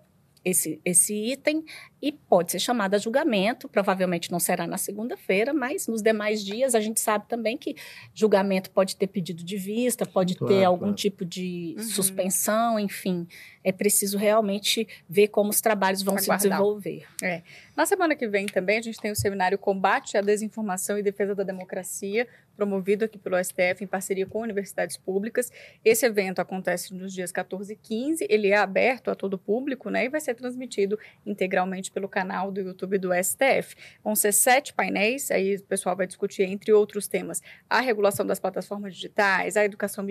esse, 0.43 0.81
esse 0.83 1.13
item 1.13 1.63
e 2.01 2.11
pode 2.11 2.51
ser 2.51 2.59
chamada 2.59 2.95
a 2.97 2.99
julgamento. 2.99 3.69
Provavelmente 3.69 4.31
não 4.31 4.39
será 4.39 4.65
na 4.65 4.77
segunda-feira, 4.77 5.53
mas 5.53 5.87
nos 5.87 6.01
demais 6.01 6.43
dias 6.43 6.73
a 6.73 6.79
gente 6.79 6.99
sabe 6.99 7.25
também 7.27 7.57
que 7.57 7.75
julgamento 8.13 8.71
pode 8.71 8.95
ter 8.95 9.07
pedido 9.07 9.43
de 9.43 9.57
vista, 9.57 10.05
pode 10.05 10.35
claro, 10.35 10.53
ter 10.53 10.63
algum 10.63 10.85
claro. 10.85 10.95
tipo 10.95 11.23
de 11.23 11.75
uhum. 11.77 11.83
suspensão, 11.83 12.79
enfim. 12.79 13.27
É 13.63 13.71
preciso 13.71 14.17
realmente 14.17 14.87
ver 15.07 15.27
como 15.27 15.51
os 15.51 15.61
trabalhos 15.61 16.01
vão 16.01 16.15
Aguardar. 16.15 16.39
se 16.39 16.47
desenvolver. 16.47 17.05
É. 17.21 17.43
Na 17.75 17.85
semana 17.85 18.15
que 18.15 18.27
vem 18.27 18.47
também 18.47 18.79
a 18.79 18.81
gente 18.81 18.99
tem 18.99 19.11
o 19.11 19.15
seminário 19.15 19.57
Combate 19.57 20.17
à 20.17 20.21
Desinformação 20.21 20.97
e 20.97 21.03
Defesa 21.03 21.35
da 21.35 21.43
Democracia, 21.43 22.27
promovido 22.61 23.05
aqui 23.05 23.17
pelo 23.17 23.43
STF 23.43 23.83
em 23.83 23.87
parceria 23.87 24.27
com 24.27 24.39
universidades 24.39 24.95
públicas. 24.95 25.51
Esse 25.83 26.05
evento 26.05 26.39
acontece 26.39 26.93
nos 26.93 27.11
dias 27.11 27.31
14 27.31 27.73
e 27.73 27.75
15, 27.75 28.27
ele 28.29 28.49
é 28.49 28.57
aberto 28.57 29.09
a 29.09 29.15
todo 29.15 29.33
o 29.33 29.37
público, 29.39 29.89
né, 29.89 30.05
e 30.05 30.09
vai 30.09 30.21
ser 30.21 30.35
transmitido 30.35 30.99
integralmente 31.25 31.89
pelo 31.89 32.07
canal 32.07 32.51
do 32.51 32.61
YouTube 32.61 32.99
do 32.99 33.09
STF. 33.15 33.75
Vão 34.03 34.15
ser 34.15 34.31
sete 34.31 34.75
painéis, 34.75 35.31
aí 35.31 35.55
o 35.55 35.63
pessoal 35.63 35.95
vai 35.95 36.05
discutir, 36.05 36.43
entre 36.43 36.71
outros 36.71 37.07
temas, 37.07 37.41
a 37.67 37.79
regulação 37.79 38.23
das 38.23 38.39
plataformas 38.39 38.93
digitais, 38.93 39.57
a 39.57 39.65
educação 39.65 40.05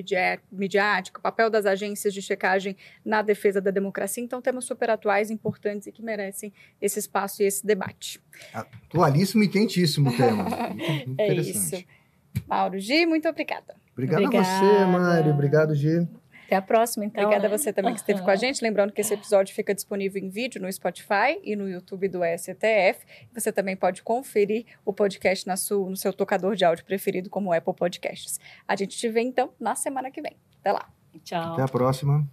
midiática, 0.50 1.20
o 1.20 1.22
papel 1.22 1.50
das 1.50 1.66
agências 1.66 2.12
de 2.12 2.20
checagem 2.20 2.76
na 3.04 3.22
defesa 3.22 3.60
da 3.60 3.70
democracia. 3.70 4.24
Então, 4.24 4.42
temas 4.42 4.64
super 4.64 4.90
atuais, 4.90 5.30
importantes 5.30 5.86
e 5.86 5.92
que 5.92 6.02
merecem 6.02 6.52
esse 6.82 6.98
espaço 6.98 7.44
e 7.44 7.46
esse 7.46 7.64
debate. 7.64 8.20
Atualíssimo 8.52 9.44
e 9.44 9.48
quentíssimo 9.48 10.16
tema. 10.16 10.44
Muito 11.06 11.20
é 11.20 11.34
isso. 11.34 11.99
Mauro 12.46 12.78
Gi, 12.78 13.06
muito 13.06 13.28
obrigada. 13.28 13.74
Obrigado 13.92 14.24
obrigada. 14.24 14.48
a 14.48 14.58
você, 14.58 14.84
Mário. 14.86 15.32
Obrigado, 15.32 15.74
Gi. 15.74 16.08
Até 16.46 16.56
a 16.56 16.62
próxima, 16.62 17.04
então. 17.04 17.22
Obrigada 17.22 17.48
né? 17.48 17.54
a 17.54 17.58
você 17.58 17.72
também 17.72 17.94
que 17.94 18.00
esteve 18.00 18.22
com 18.22 18.30
a 18.30 18.34
gente. 18.34 18.60
Lembrando 18.60 18.92
que 18.92 19.00
esse 19.00 19.14
episódio 19.14 19.54
fica 19.54 19.72
disponível 19.72 20.20
em 20.20 20.28
vídeo 20.28 20.60
no 20.60 20.72
Spotify 20.72 21.38
e 21.44 21.54
no 21.54 21.68
YouTube 21.68 22.08
do 22.08 22.22
STF. 22.24 23.06
Você 23.32 23.52
também 23.52 23.76
pode 23.76 24.02
conferir 24.02 24.66
o 24.84 24.92
podcast 24.92 25.46
na 25.46 25.56
sua, 25.56 25.88
no 25.88 25.96
seu 25.96 26.12
tocador 26.12 26.56
de 26.56 26.64
áudio 26.64 26.84
preferido, 26.84 27.30
como 27.30 27.50
o 27.50 27.52
Apple 27.52 27.74
Podcasts. 27.74 28.40
A 28.66 28.74
gente 28.74 28.98
te 28.98 29.08
vê, 29.08 29.20
então, 29.20 29.52
na 29.60 29.76
semana 29.76 30.10
que 30.10 30.20
vem. 30.20 30.36
Até 30.58 30.72
lá. 30.72 30.88
Tchau. 31.22 31.52
Até 31.52 31.62
a 31.62 31.68
próxima. 31.68 32.28